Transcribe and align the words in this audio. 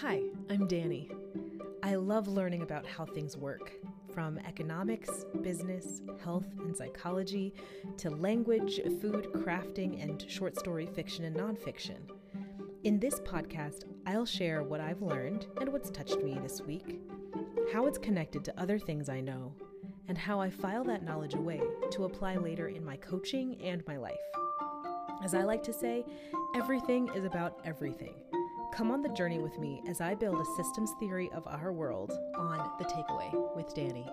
Hi, 0.00 0.20
I'm 0.50 0.66
Danny. 0.66 1.08
I 1.82 1.94
love 1.94 2.28
learning 2.28 2.60
about 2.60 2.84
how 2.84 3.06
things 3.06 3.34
work, 3.34 3.72
from 4.12 4.38
economics, 4.40 5.24
business, 5.40 6.02
health, 6.22 6.46
and 6.58 6.76
psychology 6.76 7.54
to 7.96 8.10
language, 8.10 8.78
food, 9.00 9.28
crafting, 9.36 10.02
and 10.02 10.22
short 10.30 10.58
story 10.58 10.84
fiction 10.84 11.24
and 11.24 11.34
nonfiction. 11.34 11.96
In 12.84 13.00
this 13.00 13.20
podcast, 13.20 13.84
I'll 14.04 14.26
share 14.26 14.62
what 14.62 14.82
I've 14.82 15.00
learned 15.00 15.46
and 15.62 15.72
what's 15.72 15.88
touched 15.88 16.18
me 16.18 16.38
this 16.42 16.60
week, 16.60 17.00
how 17.72 17.86
it's 17.86 17.96
connected 17.96 18.44
to 18.44 18.60
other 18.60 18.78
things 18.78 19.08
I 19.08 19.22
know, 19.22 19.54
and 20.08 20.18
how 20.18 20.38
I 20.42 20.50
file 20.50 20.84
that 20.84 21.04
knowledge 21.04 21.32
away 21.32 21.62
to 21.92 22.04
apply 22.04 22.36
later 22.36 22.68
in 22.68 22.84
my 22.84 22.98
coaching 22.98 23.56
and 23.62 23.82
my 23.86 23.96
life. 23.96 24.14
As 25.24 25.32
I 25.32 25.44
like 25.44 25.62
to 25.62 25.72
say, 25.72 26.04
everything 26.54 27.08
is 27.14 27.24
about 27.24 27.60
everything. 27.64 28.12
Come 28.76 28.90
on 28.90 29.00
the 29.00 29.08
journey 29.08 29.38
with 29.38 29.58
me 29.58 29.82
as 29.88 30.02
I 30.02 30.14
build 30.14 30.38
a 30.38 30.44
systems 30.54 30.92
theory 31.00 31.30
of 31.32 31.46
our 31.46 31.72
world 31.72 32.12
on 32.36 32.58
The 32.78 32.84
Takeaway 32.84 33.56
with 33.56 33.74
Danny. 33.74 34.04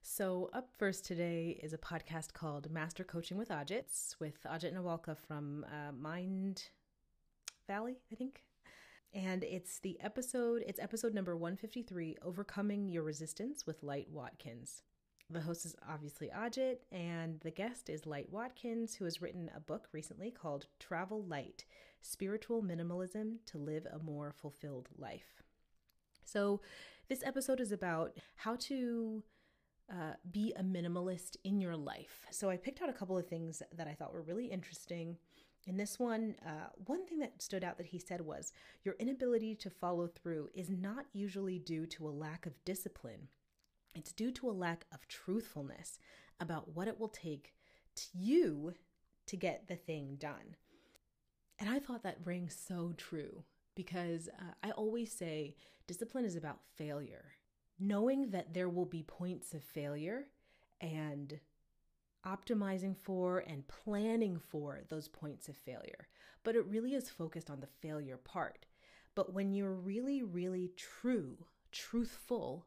So, 0.00 0.48
up 0.54 0.70
first 0.78 1.04
today 1.04 1.60
is 1.62 1.74
a 1.74 1.78
podcast 1.78 2.32
called 2.32 2.70
Master 2.70 3.04
Coaching 3.04 3.36
with 3.36 3.50
Ajit 3.50 4.18
with 4.18 4.42
Ajit 4.44 4.72
Nawalkha 4.72 5.18
from 5.18 5.66
uh, 5.66 5.92
Mind 5.92 6.70
Valley, 7.66 7.98
I 8.12 8.14
think. 8.14 8.42
And 9.12 9.44
it's 9.44 9.78
the 9.78 9.98
episode, 10.00 10.62
it's 10.66 10.80
episode 10.80 11.14
number 11.14 11.36
153 11.36 12.16
Overcoming 12.22 12.88
Your 12.88 13.02
Resistance 13.02 13.66
with 13.66 13.82
Light 13.82 14.08
Watkins. 14.10 14.82
The 15.30 15.40
host 15.40 15.64
is 15.64 15.74
obviously 15.88 16.30
Ajit, 16.36 16.78
and 16.92 17.40
the 17.40 17.50
guest 17.50 17.88
is 17.88 18.06
Light 18.06 18.30
Watkins, 18.30 18.94
who 18.94 19.04
has 19.04 19.20
written 19.20 19.50
a 19.56 19.60
book 19.60 19.88
recently 19.92 20.30
called 20.30 20.66
Travel 20.78 21.24
Light 21.24 21.64
Spiritual 22.00 22.62
Minimalism 22.62 23.38
to 23.46 23.58
Live 23.58 23.86
a 23.92 23.98
More 23.98 24.32
Fulfilled 24.32 24.88
Life. 24.96 25.42
So, 26.24 26.60
this 27.08 27.24
episode 27.24 27.60
is 27.60 27.72
about 27.72 28.16
how 28.36 28.56
to 28.56 29.22
uh, 29.90 30.14
be 30.30 30.52
a 30.56 30.62
minimalist 30.62 31.36
in 31.42 31.60
your 31.60 31.76
life. 31.76 32.26
So, 32.30 32.50
I 32.50 32.56
picked 32.56 32.80
out 32.80 32.88
a 32.88 32.92
couple 32.92 33.18
of 33.18 33.26
things 33.26 33.62
that 33.74 33.88
I 33.88 33.94
thought 33.94 34.12
were 34.12 34.22
really 34.22 34.46
interesting 34.46 35.16
in 35.66 35.76
this 35.76 35.98
one, 35.98 36.36
uh, 36.46 36.68
one 36.86 37.04
thing 37.06 37.18
that 37.18 37.42
stood 37.42 37.64
out 37.64 37.76
that 37.78 37.88
he 37.88 37.98
said 37.98 38.20
was 38.20 38.52
your 38.84 38.94
inability 38.98 39.54
to 39.56 39.70
follow 39.70 40.06
through 40.06 40.48
is 40.54 40.70
not 40.70 41.06
usually 41.12 41.58
due 41.58 41.86
to 41.86 42.06
a 42.06 42.10
lack 42.10 42.46
of 42.46 42.64
discipline. 42.64 43.28
It's 43.94 44.12
due 44.12 44.30
to 44.32 44.48
a 44.48 44.52
lack 44.52 44.86
of 44.92 45.08
truthfulness 45.08 45.98
about 46.38 46.74
what 46.74 46.86
it 46.86 47.00
will 47.00 47.08
take 47.08 47.54
to 47.96 48.04
you 48.14 48.74
to 49.26 49.36
get 49.36 49.66
the 49.66 49.74
thing 49.74 50.16
done. 50.20 50.56
And 51.58 51.68
I 51.68 51.80
thought 51.80 52.04
that 52.04 52.18
rang 52.24 52.48
so 52.48 52.92
true 52.96 53.42
because 53.74 54.28
uh, 54.28 54.52
I 54.62 54.70
always 54.70 55.12
say 55.12 55.56
discipline 55.86 56.24
is 56.24 56.36
about 56.36 56.60
failure. 56.76 57.32
Knowing 57.78 58.30
that 58.30 58.54
there 58.54 58.68
will 58.68 58.86
be 58.86 59.02
points 59.02 59.52
of 59.52 59.64
failure 59.64 60.28
and 60.80 61.40
optimizing 62.26 62.96
for 62.96 63.38
and 63.46 63.68
planning 63.68 64.38
for 64.38 64.80
those 64.88 65.08
points 65.08 65.48
of 65.48 65.56
failure. 65.56 66.08
But 66.42 66.56
it 66.56 66.66
really 66.66 66.94
is 66.94 67.08
focused 67.08 67.50
on 67.50 67.60
the 67.60 67.68
failure 67.80 68.16
part. 68.16 68.66
But 69.14 69.32
when 69.32 69.52
you're 69.52 69.72
really, 69.72 70.22
really 70.22 70.72
true, 70.76 71.46
truthful 71.72 72.66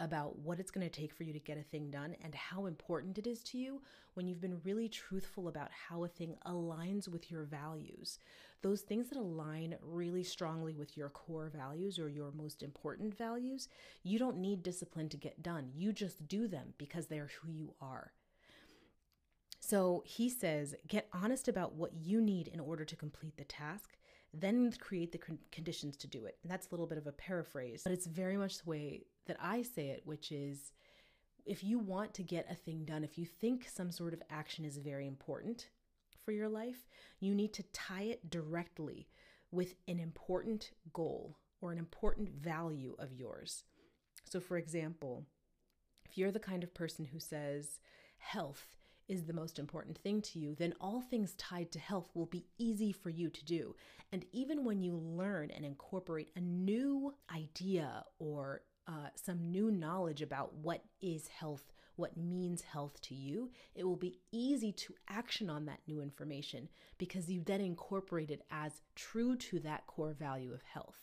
about 0.00 0.38
what 0.40 0.58
it's 0.58 0.72
going 0.72 0.88
to 0.88 1.00
take 1.00 1.12
for 1.12 1.22
you 1.22 1.32
to 1.32 1.38
get 1.38 1.56
a 1.56 1.62
thing 1.62 1.90
done 1.90 2.16
and 2.22 2.34
how 2.34 2.66
important 2.66 3.16
it 3.16 3.26
is 3.26 3.42
to 3.44 3.58
you, 3.58 3.80
when 4.14 4.26
you've 4.26 4.40
been 4.40 4.60
really 4.64 4.88
truthful 4.88 5.46
about 5.46 5.70
how 5.88 6.02
a 6.02 6.08
thing 6.08 6.36
aligns 6.46 7.06
with 7.06 7.30
your 7.30 7.44
values, 7.44 8.18
those 8.62 8.80
things 8.80 9.08
that 9.08 9.18
align 9.18 9.76
really 9.80 10.24
strongly 10.24 10.74
with 10.74 10.96
your 10.96 11.10
core 11.10 11.50
values 11.54 11.98
or 11.98 12.08
your 12.08 12.32
most 12.32 12.62
important 12.62 13.16
values, 13.16 13.68
you 14.02 14.18
don't 14.18 14.38
need 14.38 14.62
discipline 14.62 15.08
to 15.08 15.16
get 15.16 15.42
done. 15.42 15.70
You 15.74 15.92
just 15.92 16.26
do 16.26 16.48
them 16.48 16.74
because 16.76 17.06
they're 17.06 17.30
who 17.40 17.52
you 17.52 17.74
are. 17.80 18.12
So 19.66 20.02
he 20.04 20.28
says, 20.28 20.74
get 20.88 21.08
honest 21.14 21.48
about 21.48 21.74
what 21.74 21.94
you 21.94 22.20
need 22.20 22.48
in 22.48 22.60
order 22.60 22.84
to 22.84 22.96
complete 22.96 23.38
the 23.38 23.44
task, 23.44 23.96
then 24.34 24.70
create 24.78 25.10
the 25.10 25.38
conditions 25.50 25.96
to 25.96 26.06
do 26.06 26.26
it. 26.26 26.36
And 26.42 26.52
that's 26.52 26.66
a 26.66 26.70
little 26.70 26.86
bit 26.86 26.98
of 26.98 27.06
a 27.06 27.12
paraphrase, 27.12 27.80
but 27.82 27.94
it's 27.94 28.06
very 28.06 28.36
much 28.36 28.58
the 28.58 28.68
way 28.68 29.06
that 29.26 29.38
I 29.40 29.62
say 29.62 29.88
it, 29.88 30.02
which 30.04 30.32
is 30.32 30.72
if 31.46 31.64
you 31.64 31.78
want 31.78 32.12
to 32.12 32.22
get 32.22 32.50
a 32.50 32.54
thing 32.54 32.84
done, 32.84 33.04
if 33.04 33.16
you 33.16 33.24
think 33.24 33.66
some 33.66 33.90
sort 33.90 34.12
of 34.12 34.22
action 34.28 34.66
is 34.66 34.76
very 34.76 35.06
important 35.06 35.70
for 36.26 36.32
your 36.32 36.50
life, 36.50 36.86
you 37.20 37.34
need 37.34 37.54
to 37.54 37.62
tie 37.72 38.02
it 38.02 38.28
directly 38.28 39.08
with 39.50 39.76
an 39.88 39.98
important 39.98 40.72
goal 40.92 41.38
or 41.62 41.72
an 41.72 41.78
important 41.78 42.28
value 42.28 42.96
of 42.98 43.14
yours. 43.14 43.64
So, 44.28 44.40
for 44.40 44.58
example, 44.58 45.24
if 46.04 46.18
you're 46.18 46.32
the 46.32 46.38
kind 46.38 46.62
of 46.62 46.74
person 46.74 47.06
who 47.06 47.18
says 47.18 47.80
health 48.18 48.66
is 49.08 49.24
the 49.24 49.32
most 49.32 49.58
important 49.58 49.98
thing 49.98 50.22
to 50.22 50.38
you, 50.38 50.54
then 50.54 50.74
all 50.80 51.00
things 51.00 51.34
tied 51.34 51.70
to 51.72 51.78
health 51.78 52.10
will 52.14 52.26
be 52.26 52.46
easy 52.58 52.92
for 52.92 53.10
you 53.10 53.28
to 53.30 53.44
do. 53.44 53.74
And 54.12 54.24
even 54.32 54.64
when 54.64 54.80
you 54.80 54.96
learn 54.96 55.50
and 55.50 55.64
incorporate 55.64 56.30
a 56.36 56.40
new 56.40 57.14
idea 57.34 58.04
or 58.18 58.62
uh, 58.86 59.08
some 59.14 59.50
new 59.50 59.70
knowledge 59.70 60.22
about 60.22 60.54
what 60.54 60.84
is 61.00 61.28
health, 61.28 61.72
what 61.96 62.16
means 62.16 62.62
health 62.62 63.00
to 63.02 63.14
you, 63.14 63.50
it 63.74 63.84
will 63.84 63.96
be 63.96 64.18
easy 64.32 64.72
to 64.72 64.94
action 65.08 65.48
on 65.48 65.64
that 65.66 65.80
new 65.86 66.00
information 66.00 66.68
because 66.98 67.30
you 67.30 67.42
then 67.44 67.60
incorporate 67.60 68.30
it 68.30 68.42
as 68.50 68.82
true 68.94 69.36
to 69.36 69.60
that 69.60 69.86
core 69.86 70.12
value 70.12 70.52
of 70.52 70.62
health. 70.62 70.98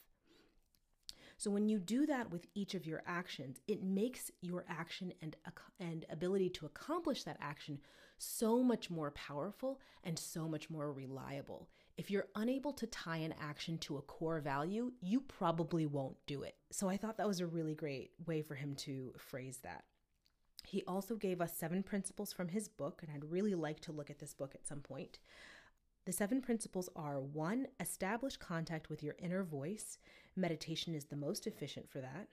So 1.41 1.50
when 1.50 1.68
you 1.68 1.79
do 1.79 2.06
that 2.06 2.29
with 2.29 2.46
each 2.53 2.75
of 2.75 2.85
your 2.85 3.02
actions, 3.07 3.62
it 3.68 3.81
makes 3.81 4.29
your 4.41 4.63
action 4.69 5.12
and 5.24 5.35
and 5.79 6.06
ability 6.12 6.52
to 6.52 6.68
accomplish 6.68 7.24
that 7.24 7.38
action 7.41 7.79
so 8.19 8.62
much 8.62 8.91
more 8.91 9.09
powerful 9.09 9.79
and 10.03 10.19
so 10.19 10.47
much 10.47 10.69
more 10.69 10.94
reliable. 10.94 11.68
If 11.97 12.12
you're 12.12 12.28
unable 12.35 12.74
to 12.74 12.85
tie 12.85 13.18
an 13.18 13.34
action 13.41 13.79
to 13.79 13.97
a 13.97 14.03
core 14.03 14.40
value, 14.40 14.91
you 15.02 15.22
probably 15.22 15.88
won't 15.88 16.18
do 16.28 16.44
it. 16.44 16.57
So 16.69 16.88
I 16.88 16.97
thought 16.97 17.18
that 17.18 17.28
was 17.28 17.40
a 17.40 17.47
really 17.47 17.73
great 17.73 18.12
way 18.28 18.44
for 18.44 18.53
him 18.53 18.75
to 18.75 19.12
phrase 19.18 19.58
that. 19.63 19.85
He 20.63 20.84
also 20.84 21.16
gave 21.16 21.41
us 21.41 21.58
seven 21.58 21.81
principles 21.81 22.31
from 22.31 22.50
his 22.50 22.68
book, 22.68 23.02
and 23.02 23.12
I'd 23.12 23.31
really 23.31 23.56
like 23.56 23.79
to 23.79 23.91
look 23.91 24.12
at 24.12 24.19
this 24.19 24.35
book 24.35 24.53
at 24.53 24.68
some 24.68 24.81
point. 24.81 25.18
The 26.06 26.12
seven 26.12 26.42
principles 26.42 26.90
are 26.96 27.20
one, 27.20 27.68
establish 27.80 28.36
contact 28.36 28.90
with 28.90 29.04
your 29.04 29.16
inner 29.20 29.44
voice. 29.44 30.00
Meditation 30.36 30.96
is 30.96 31.06
the 31.06 31.16
most 31.16 31.46
efficient 31.46 31.88
for 31.88 32.02
that. 32.02 32.28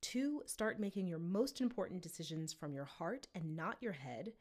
Two, 0.00 0.42
start 0.46 0.78
making 0.78 1.08
your 1.08 1.18
most 1.18 1.60
important 1.60 2.00
decisions 2.00 2.52
from 2.52 2.72
your 2.72 2.84
heart 2.84 3.26
and 3.34 3.56
not 3.56 3.76
your 3.80 3.92
head. 3.92 4.32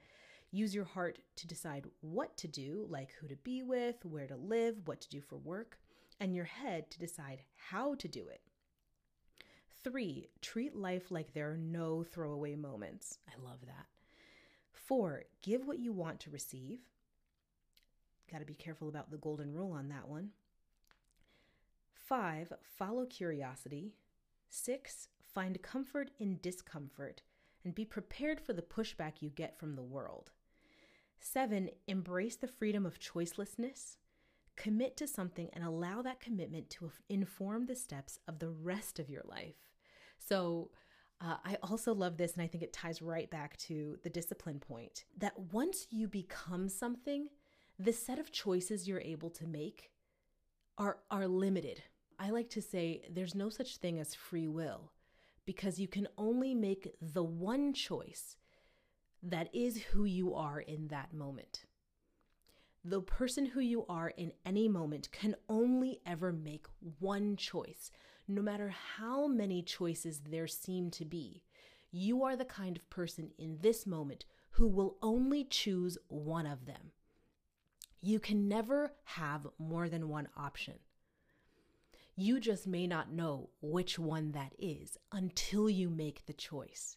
Use 0.51 0.75
your 0.75 0.85
heart 0.85 1.17
to 1.37 1.47
decide 1.47 1.87
what 2.01 2.37
to 2.37 2.47
do, 2.47 2.85
like 2.87 3.13
who 3.19 3.27
to 3.27 3.35
be 3.37 3.63
with, 3.63 4.05
where 4.05 4.27
to 4.27 4.35
live, 4.35 4.75
what 4.85 5.01
to 5.01 5.09
do 5.09 5.21
for 5.21 5.37
work, 5.37 5.79
and 6.19 6.35
your 6.35 6.45
head 6.45 6.91
to 6.91 6.99
decide 6.99 7.41
how 7.55 7.95
to 7.95 8.07
do 8.07 8.27
it. 8.27 8.41
Three, 9.83 10.29
treat 10.41 10.75
life 10.75 11.09
like 11.09 11.33
there 11.33 11.51
are 11.51 11.57
no 11.57 12.03
throwaway 12.03 12.55
moments. 12.55 13.17
I 13.27 13.43
love 13.43 13.61
that. 13.65 13.87
Four, 14.71 15.23
give 15.41 15.65
what 15.65 15.79
you 15.79 15.91
want 15.91 16.19
to 16.21 16.29
receive. 16.29 16.79
Got 18.31 18.39
to 18.39 18.45
be 18.45 18.53
careful 18.53 18.89
about 18.89 19.11
the 19.11 19.17
golden 19.17 19.53
rule 19.53 19.71
on 19.71 19.89
that 19.89 20.07
one. 20.07 20.29
Five, 21.93 22.53
follow 22.61 23.05
curiosity. 23.05 23.93
Six, 24.49 25.09
find 25.33 25.61
comfort 25.61 26.11
in 26.19 26.39
discomfort 26.41 27.21
and 27.63 27.75
be 27.75 27.85
prepared 27.85 28.39
for 28.39 28.53
the 28.53 28.61
pushback 28.61 29.21
you 29.21 29.29
get 29.29 29.57
from 29.57 29.75
the 29.75 29.83
world. 29.83 30.31
Seven, 31.19 31.69
embrace 31.87 32.35
the 32.35 32.47
freedom 32.47 32.85
of 32.85 32.99
choicelessness. 32.99 33.97
Commit 34.55 34.97
to 34.97 35.07
something 35.07 35.49
and 35.53 35.63
allow 35.63 36.01
that 36.01 36.19
commitment 36.19 36.69
to 36.71 36.91
inform 37.09 37.65
the 37.65 37.75
steps 37.75 38.19
of 38.27 38.39
the 38.39 38.49
rest 38.49 38.99
of 38.99 39.09
your 39.09 39.23
life. 39.25 39.55
So, 40.17 40.71
uh, 41.19 41.37
I 41.43 41.57
also 41.63 41.93
love 41.93 42.17
this, 42.17 42.33
and 42.33 42.43
I 42.43 42.47
think 42.47 42.63
it 42.63 42.73
ties 42.73 43.01
right 43.01 43.29
back 43.29 43.57
to 43.57 43.97
the 44.03 44.09
discipline 44.09 44.59
point 44.59 45.05
that 45.17 45.37
once 45.51 45.87
you 45.89 46.07
become 46.07 46.69
something, 46.69 47.29
the 47.79 47.93
set 47.93 48.19
of 48.19 48.31
choices 48.31 48.87
you're 48.87 49.01
able 49.01 49.29
to 49.29 49.45
make 49.45 49.91
are 50.77 50.99
are 51.11 51.27
limited. 51.27 51.83
I 52.19 52.31
like 52.31 52.49
to 52.51 52.61
say 52.61 53.03
there's 53.09 53.35
no 53.35 53.49
such 53.49 53.77
thing 53.77 53.99
as 53.99 54.15
free 54.15 54.47
will 54.47 54.91
because 55.45 55.79
you 55.79 55.87
can 55.87 56.07
only 56.17 56.55
make 56.55 56.93
the 57.01 57.23
one 57.23 57.73
choice 57.73 58.35
that 59.23 59.53
is 59.53 59.83
who 59.91 60.05
you 60.05 60.33
are 60.33 60.59
in 60.59 60.87
that 60.87 61.13
moment. 61.13 61.65
The 62.83 63.01
person 63.01 63.45
who 63.45 63.59
you 63.59 63.85
are 63.87 64.09
in 64.09 64.31
any 64.45 64.67
moment 64.67 65.11
can 65.11 65.35
only 65.49 65.99
ever 66.05 66.31
make 66.31 66.65
one 66.99 67.35
choice, 67.35 67.91
no 68.27 68.41
matter 68.41 68.69
how 68.69 69.27
many 69.27 69.61
choices 69.61 70.21
there 70.29 70.47
seem 70.47 70.89
to 70.91 71.05
be. 71.05 71.43
You 71.91 72.23
are 72.23 72.35
the 72.35 72.45
kind 72.45 72.77
of 72.77 72.89
person 72.89 73.31
in 73.37 73.57
this 73.61 73.85
moment 73.85 74.25
who 74.51 74.67
will 74.67 74.97
only 75.01 75.43
choose 75.43 75.97
one 76.07 76.45
of 76.45 76.65
them. 76.65 76.91
You 78.07 78.21
can 78.21 78.47
never 78.47 78.93
have 79.03 79.47
more 79.59 79.89
than 79.89 80.07
one 80.07 80.29
option. 80.37 80.75
You 82.15 82.39
just 82.39 82.65
may 82.65 82.87
not 82.87 83.11
know 83.11 83.49
which 83.61 83.99
one 83.99 84.31
that 84.31 84.53
is 84.57 84.97
until 85.11 85.69
you 85.69 85.89
make 85.89 86.25
the 86.25 86.31
choice, 86.31 86.95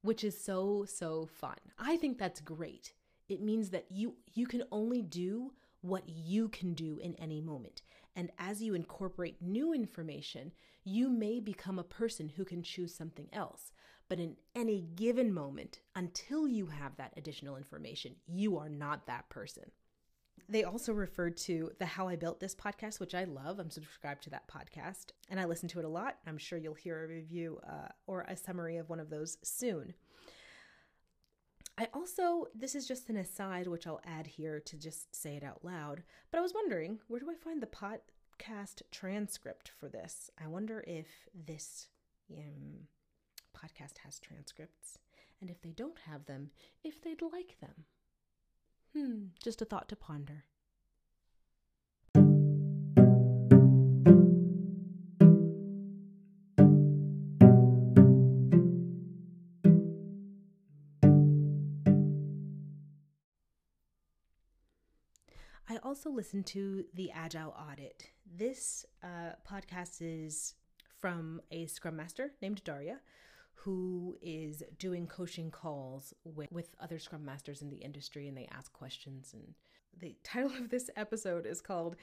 which 0.00 0.24
is 0.24 0.42
so, 0.42 0.86
so 0.88 1.26
fun. 1.26 1.58
I 1.78 1.98
think 1.98 2.16
that's 2.16 2.40
great. 2.40 2.94
It 3.28 3.42
means 3.42 3.68
that 3.68 3.84
you, 3.90 4.14
you 4.32 4.46
can 4.46 4.62
only 4.72 5.02
do 5.02 5.52
what 5.82 6.08
you 6.08 6.48
can 6.48 6.72
do 6.72 6.98
in 7.02 7.14
any 7.16 7.42
moment. 7.42 7.82
And 8.14 8.30
as 8.38 8.62
you 8.62 8.72
incorporate 8.72 9.42
new 9.42 9.74
information, 9.74 10.52
you 10.84 11.10
may 11.10 11.38
become 11.38 11.78
a 11.78 11.84
person 11.84 12.30
who 12.30 12.46
can 12.46 12.62
choose 12.62 12.94
something 12.94 13.28
else. 13.30 13.72
But 14.08 14.20
in 14.20 14.36
any 14.54 14.82
given 14.94 15.32
moment, 15.32 15.80
until 15.94 16.46
you 16.46 16.66
have 16.66 16.96
that 16.96 17.14
additional 17.16 17.56
information, 17.56 18.16
you 18.26 18.56
are 18.58 18.68
not 18.68 19.06
that 19.06 19.28
person. 19.28 19.70
They 20.48 20.62
also 20.62 20.92
referred 20.92 21.36
to 21.38 21.72
the 21.80 21.86
How 21.86 22.06
I 22.06 22.14
Built 22.14 22.38
This 22.38 22.54
podcast, 22.54 23.00
which 23.00 23.14
I 23.14 23.24
love. 23.24 23.58
I'm 23.58 23.70
subscribed 23.70 24.22
to 24.24 24.30
that 24.30 24.48
podcast 24.48 25.06
and 25.28 25.40
I 25.40 25.44
listen 25.44 25.68
to 25.70 25.80
it 25.80 25.84
a 25.84 25.88
lot. 25.88 26.18
I'm 26.26 26.38
sure 26.38 26.58
you'll 26.58 26.74
hear 26.74 27.02
a 27.02 27.08
review 27.08 27.58
uh, 27.68 27.88
or 28.06 28.22
a 28.22 28.36
summary 28.36 28.76
of 28.76 28.88
one 28.88 29.00
of 29.00 29.10
those 29.10 29.38
soon. 29.42 29.94
I 31.78 31.88
also, 31.92 32.46
this 32.54 32.74
is 32.74 32.86
just 32.86 33.10
an 33.10 33.16
aside, 33.16 33.66
which 33.66 33.86
I'll 33.86 34.00
add 34.06 34.26
here 34.26 34.60
to 34.60 34.78
just 34.78 35.14
say 35.14 35.36
it 35.36 35.44
out 35.44 35.64
loud, 35.64 36.04
but 36.30 36.38
I 36.38 36.42
was 36.42 36.54
wondering 36.54 37.00
where 37.08 37.20
do 37.20 37.30
I 37.30 37.34
find 37.34 37.60
the 37.60 37.66
podcast 37.66 38.82
transcript 38.90 39.68
for 39.78 39.88
this? 39.88 40.30
I 40.42 40.46
wonder 40.46 40.84
if 40.86 41.06
this 41.34 41.88
um, 42.30 42.86
podcast 43.56 43.98
has 44.04 44.18
transcripts, 44.20 44.98
and 45.40 45.50
if 45.50 45.60
they 45.62 45.72
don't 45.72 45.98
have 46.06 46.26
them, 46.26 46.50
if 46.84 47.00
they'd 47.00 47.22
like 47.22 47.56
them. 47.60 47.84
Hmm, 48.94 49.26
just 49.42 49.62
a 49.62 49.64
thought 49.64 49.88
to 49.88 49.96
ponder. 49.96 50.44
I 65.68 65.78
also 65.82 66.10
listened 66.10 66.46
to 66.46 66.84
the 66.94 67.10
Agile 67.10 67.54
Audit. 67.70 68.10
This 68.24 68.86
uh, 69.02 69.32
podcast 69.48 69.98
is 70.00 70.54
from 70.98 71.40
a 71.50 71.66
Scrum 71.66 71.96
Master 71.96 72.30
named 72.40 72.62
Daria, 72.64 73.00
who 73.56 74.16
is 74.22 74.62
doing 74.78 75.06
coaching 75.06 75.50
calls 75.50 76.14
with, 76.24 76.50
with 76.52 76.74
other 76.80 76.98
Scrum 76.98 77.24
Masters 77.24 77.62
in 77.62 77.70
the 77.70 77.76
industry, 77.76 78.28
and 78.28 78.36
they 78.36 78.48
ask 78.56 78.72
questions. 78.72 79.34
And 79.34 79.54
the 79.98 80.14
title 80.22 80.52
of 80.58 80.70
this 80.70 80.90
episode 80.96 81.46
is 81.46 81.60
called 81.60 81.96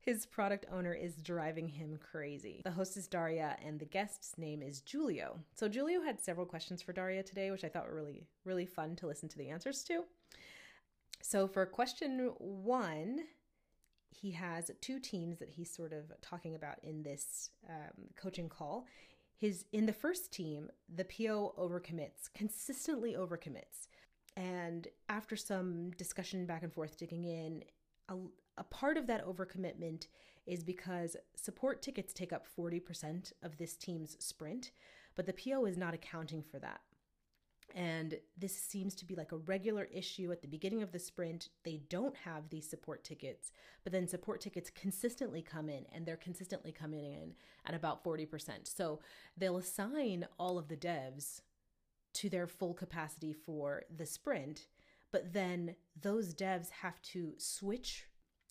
his 0.00 0.26
product 0.26 0.64
owner 0.72 0.94
is 0.94 1.16
driving 1.16 1.68
him 1.68 1.98
crazy. 1.98 2.62
The 2.64 2.70
host 2.70 2.96
is 2.96 3.08
Daria, 3.08 3.56
and 3.64 3.78
the 3.78 3.84
guest's 3.84 4.38
name 4.38 4.62
is 4.62 4.82
Julio. 4.90 5.38
So, 5.54 5.68
Julio 5.68 6.00
had 6.02 6.20
several 6.20 6.46
questions 6.46 6.80
for 6.80 6.92
Daria 6.92 7.22
today, 7.22 7.50
which 7.50 7.64
I 7.64 7.68
thought 7.68 7.88
were 7.88 7.96
really, 7.96 8.26
really 8.44 8.66
fun 8.66 8.96
to 8.96 9.06
listen 9.06 9.28
to 9.28 9.38
the 9.38 9.50
answers 9.50 9.82
to. 9.84 10.04
So, 11.20 11.48
for 11.48 11.66
question 11.66 12.30
one, 12.38 13.20
he 14.10 14.30
has 14.32 14.70
two 14.80 14.98
teams 14.98 15.38
that 15.40 15.50
he's 15.50 15.70
sort 15.70 15.92
of 15.92 16.12
talking 16.22 16.54
about 16.54 16.78
in 16.82 17.02
this 17.02 17.50
um, 17.68 18.06
coaching 18.16 18.48
call. 18.48 18.86
His 19.38 19.66
in 19.72 19.86
the 19.86 19.92
first 19.92 20.32
team, 20.32 20.68
the 20.92 21.04
PO 21.04 21.54
overcommits, 21.56 22.32
consistently 22.34 23.14
overcommits, 23.14 23.86
and 24.36 24.88
after 25.08 25.36
some 25.36 25.92
discussion 25.92 26.44
back 26.44 26.64
and 26.64 26.72
forth, 26.72 26.96
digging 26.98 27.24
in, 27.24 27.62
a, 28.08 28.16
a 28.56 28.64
part 28.64 28.96
of 28.96 29.06
that 29.06 29.24
overcommitment 29.24 30.08
is 30.46 30.64
because 30.64 31.16
support 31.36 31.82
tickets 31.82 32.12
take 32.12 32.32
up 32.32 32.46
40% 32.58 33.32
of 33.42 33.58
this 33.58 33.76
team's 33.76 34.16
sprint, 34.18 34.72
but 35.14 35.26
the 35.26 35.34
PO 35.34 35.66
is 35.66 35.76
not 35.76 35.94
accounting 35.94 36.42
for 36.42 36.58
that. 36.58 36.80
And 37.74 38.18
this 38.36 38.56
seems 38.56 38.94
to 38.96 39.04
be 39.04 39.14
like 39.14 39.32
a 39.32 39.36
regular 39.36 39.84
issue 39.92 40.32
at 40.32 40.40
the 40.40 40.48
beginning 40.48 40.82
of 40.82 40.92
the 40.92 40.98
sprint. 40.98 41.50
They 41.64 41.82
don't 41.90 42.16
have 42.16 42.48
these 42.48 42.68
support 42.68 43.04
tickets, 43.04 43.52
but 43.84 43.92
then 43.92 44.08
support 44.08 44.40
tickets 44.40 44.70
consistently 44.70 45.42
come 45.42 45.68
in 45.68 45.84
and 45.92 46.06
they're 46.06 46.16
consistently 46.16 46.72
coming 46.72 47.04
in 47.04 47.34
at 47.66 47.74
about 47.74 48.02
40%. 48.02 48.66
So 48.66 49.00
they'll 49.36 49.58
assign 49.58 50.26
all 50.38 50.58
of 50.58 50.68
the 50.68 50.76
devs 50.76 51.42
to 52.14 52.30
their 52.30 52.46
full 52.46 52.74
capacity 52.74 53.32
for 53.32 53.84
the 53.94 54.06
sprint, 54.06 54.66
but 55.12 55.32
then 55.32 55.76
those 56.00 56.34
devs 56.34 56.70
have 56.70 57.00
to 57.02 57.34
switch 57.38 58.04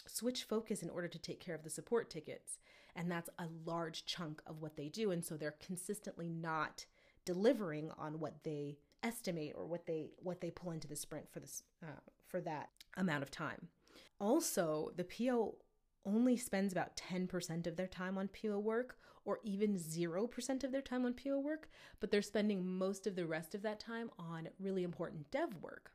switch 0.10 0.46
focus 0.46 0.84
in 0.84 0.90
order 0.90 1.10
to 1.10 1.20
take 1.20 1.42
care 1.42 1.54
of 1.54 1.64
the 1.64 1.70
support 1.70 2.10
tickets. 2.10 2.60
And 2.96 3.12
that's 3.12 3.30
a 3.38 3.48
large 3.66 4.06
chunk 4.06 4.42
of 4.48 4.62
what 4.62 4.78
they 4.78 4.88
do 4.88 5.12
and 5.12 5.26
so 5.26 5.36
they're 5.36 5.56
consistently 5.60 6.30
not 6.30 6.86
delivering 7.26 7.92
on 7.98 8.22
what 8.22 8.46
they 8.46 8.78
estimate 9.04 9.54
or 9.56 9.66
what 9.66 9.86
they 9.86 10.12
what 10.18 10.42
they 10.42 10.52
pull 10.52 10.72
into 10.72 10.88
the 10.88 10.96
sprint 10.96 11.32
for 11.32 11.40
this 11.40 11.64
uh, 11.84 12.00
for 12.28 12.42
that 12.42 12.70
amount 12.98 13.24
of 13.24 13.32
time. 13.32 13.68
Also, 14.20 14.92
the 14.96 15.04
PO 15.04 15.56
only 16.06 16.38
spends 16.38 16.72
about 16.72 16.96
10% 16.96 17.68
of 17.68 17.76
their 17.76 17.88
time 17.88 18.18
on 18.18 18.30
PO 18.30 18.58
work 18.60 18.98
or 19.26 19.40
even 19.44 19.76
0% 19.76 20.64
of 20.64 20.72
their 20.72 20.82
time 20.82 21.06
on 21.06 21.14
PO 21.14 21.38
work, 21.40 21.70
but 22.00 22.10
they're 22.10 22.22
spending 22.22 22.66
most 22.66 23.06
of 23.06 23.16
the 23.16 23.26
rest 23.26 23.54
of 23.54 23.62
that 23.62 23.80
time 23.80 24.10
on 24.18 24.48
really 24.58 24.84
important 24.84 25.30
dev 25.32 25.50
work. 25.62 25.92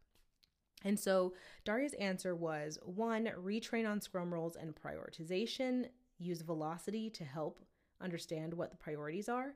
And 0.84 1.00
so 1.00 1.32
Daria's 1.64 1.94
answer 1.94 2.34
was 2.34 2.78
one, 2.84 3.30
retrain 3.42 3.88
on 3.88 4.02
scrum 4.02 4.34
roles 4.34 4.56
and 4.56 4.74
prioritization, 4.74 5.86
use 6.18 6.42
velocity 6.42 7.08
to 7.10 7.24
help 7.24 7.64
understand 8.02 8.52
what 8.52 8.70
the 8.70 8.76
priorities 8.76 9.28
are 9.28 9.54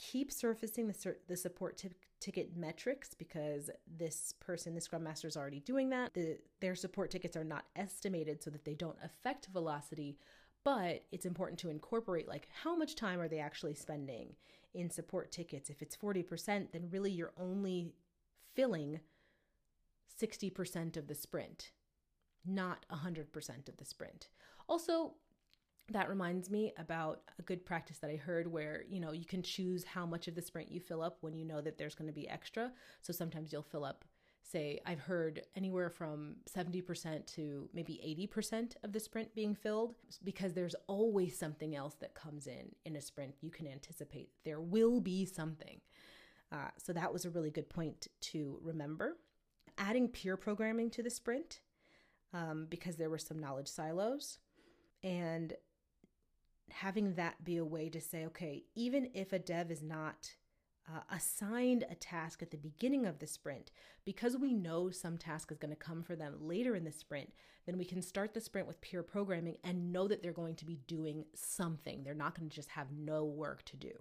keep 0.00 0.32
surfacing 0.32 0.88
the, 0.88 1.16
the 1.28 1.36
support 1.36 1.76
t- 1.76 1.90
ticket 2.20 2.56
metrics 2.56 3.12
because 3.12 3.68
this 3.86 4.34
person, 4.40 4.74
the 4.74 4.80
Scrum 4.80 5.02
Master, 5.02 5.28
is 5.28 5.36
already 5.36 5.60
doing 5.60 5.90
that. 5.90 6.14
The, 6.14 6.38
their 6.60 6.74
support 6.74 7.10
tickets 7.10 7.36
are 7.36 7.44
not 7.44 7.66
estimated 7.76 8.42
so 8.42 8.50
that 8.50 8.64
they 8.64 8.74
don't 8.74 8.96
affect 9.04 9.48
velocity, 9.52 10.18
but 10.64 11.04
it's 11.12 11.26
important 11.26 11.58
to 11.60 11.68
incorporate 11.68 12.26
like 12.26 12.48
how 12.62 12.74
much 12.74 12.96
time 12.96 13.20
are 13.20 13.28
they 13.28 13.40
actually 13.40 13.74
spending 13.74 14.34
in 14.72 14.88
support 14.88 15.32
tickets. 15.32 15.68
If 15.68 15.82
it's 15.82 15.96
40%, 15.96 16.72
then 16.72 16.88
really 16.90 17.10
you're 17.10 17.32
only 17.38 17.92
filling 18.54 19.00
60% 20.20 20.96
of 20.96 21.08
the 21.08 21.14
sprint, 21.14 21.72
not 22.46 22.86
100% 22.90 23.68
of 23.68 23.76
the 23.76 23.84
sprint. 23.84 24.28
Also, 24.66 25.12
that 25.90 26.08
reminds 26.08 26.50
me 26.50 26.72
about 26.78 27.22
a 27.38 27.42
good 27.42 27.64
practice 27.64 27.98
that 27.98 28.10
I 28.10 28.16
heard 28.16 28.50
where, 28.50 28.84
you 28.88 29.00
know, 29.00 29.12
you 29.12 29.24
can 29.24 29.42
choose 29.42 29.84
how 29.84 30.06
much 30.06 30.28
of 30.28 30.34
the 30.34 30.42
sprint 30.42 30.70
you 30.70 30.80
fill 30.80 31.02
up 31.02 31.18
when 31.20 31.34
you 31.34 31.44
know 31.44 31.60
that 31.60 31.78
there's 31.78 31.94
going 31.94 32.08
to 32.08 32.14
be 32.14 32.28
extra. 32.28 32.72
So 33.02 33.12
sometimes 33.12 33.52
you'll 33.52 33.62
fill 33.62 33.84
up, 33.84 34.04
say, 34.42 34.80
I've 34.86 35.00
heard 35.00 35.42
anywhere 35.56 35.90
from 35.90 36.36
70% 36.48 37.26
to 37.34 37.68
maybe 37.74 38.28
80% 38.34 38.76
of 38.84 38.92
the 38.92 39.00
sprint 39.00 39.34
being 39.34 39.54
filled 39.54 39.96
because 40.22 40.52
there's 40.52 40.76
always 40.86 41.38
something 41.38 41.74
else 41.74 41.94
that 42.00 42.14
comes 42.14 42.46
in 42.46 42.70
in 42.84 42.96
a 42.96 43.00
sprint. 43.00 43.34
You 43.40 43.50
can 43.50 43.66
anticipate 43.66 44.30
there 44.44 44.60
will 44.60 45.00
be 45.00 45.24
something. 45.26 45.80
Uh, 46.52 46.68
so 46.76 46.92
that 46.92 47.12
was 47.12 47.24
a 47.24 47.30
really 47.30 47.50
good 47.50 47.68
point 47.68 48.08
to 48.20 48.58
remember. 48.62 49.16
Adding 49.78 50.08
pair 50.08 50.36
programming 50.36 50.90
to 50.90 51.02
the 51.02 51.10
sprint 51.10 51.60
um, 52.32 52.66
because 52.68 52.96
there 52.96 53.10
were 53.10 53.18
some 53.18 53.38
knowledge 53.38 53.68
silos. 53.68 54.38
And 55.02 55.54
having 56.72 57.14
that 57.14 57.44
be 57.44 57.56
a 57.56 57.64
way 57.64 57.88
to 57.88 58.00
say, 58.00 58.24
okay, 58.26 58.64
even 58.74 59.10
if 59.14 59.32
a 59.32 59.38
dev 59.38 59.70
is 59.70 59.82
not 59.82 60.34
uh, 60.88 61.00
assigned 61.14 61.84
a 61.90 61.94
task 61.94 62.42
at 62.42 62.50
the 62.50 62.56
beginning 62.56 63.06
of 63.06 63.18
the 63.18 63.26
sprint, 63.26 63.70
because 64.04 64.36
we 64.36 64.52
know 64.52 64.90
some 64.90 65.16
task 65.16 65.52
is 65.52 65.58
going 65.58 65.70
to 65.70 65.76
come 65.76 66.02
for 66.02 66.16
them 66.16 66.34
later 66.40 66.74
in 66.74 66.84
the 66.84 66.92
sprint, 66.92 67.32
then 67.66 67.78
we 67.78 67.84
can 67.84 68.02
start 68.02 68.34
the 68.34 68.40
sprint 68.40 68.66
with 68.66 68.80
pair 68.80 69.02
programming 69.02 69.56
and 69.62 69.92
know 69.92 70.08
that 70.08 70.22
they're 70.22 70.32
going 70.32 70.56
to 70.56 70.64
be 70.64 70.80
doing 70.86 71.24
something. 71.34 72.02
They're 72.02 72.14
not 72.14 72.36
going 72.36 72.48
to 72.48 72.54
just 72.54 72.70
have 72.70 72.90
no 72.90 73.24
work 73.24 73.64
to 73.66 73.76
do. 73.76 73.92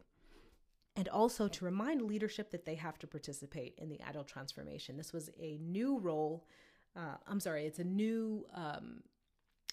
And 0.95 1.07
also 1.09 1.47
to 1.47 1.65
remind 1.65 2.01
leadership 2.01 2.51
that 2.51 2.65
they 2.65 2.75
have 2.75 2.97
to 2.99 3.07
participate 3.07 3.75
in 3.77 3.89
the 3.89 4.01
agile 4.01 4.23
transformation. 4.23 4.97
This 4.97 5.13
was 5.13 5.29
a 5.39 5.57
new 5.61 5.99
role. 5.99 6.47
Uh, 6.95 7.15
I'm 7.27 7.39
sorry, 7.39 7.65
it's 7.65 7.79
a 7.79 7.83
new 7.83 8.45
um, 8.53 9.03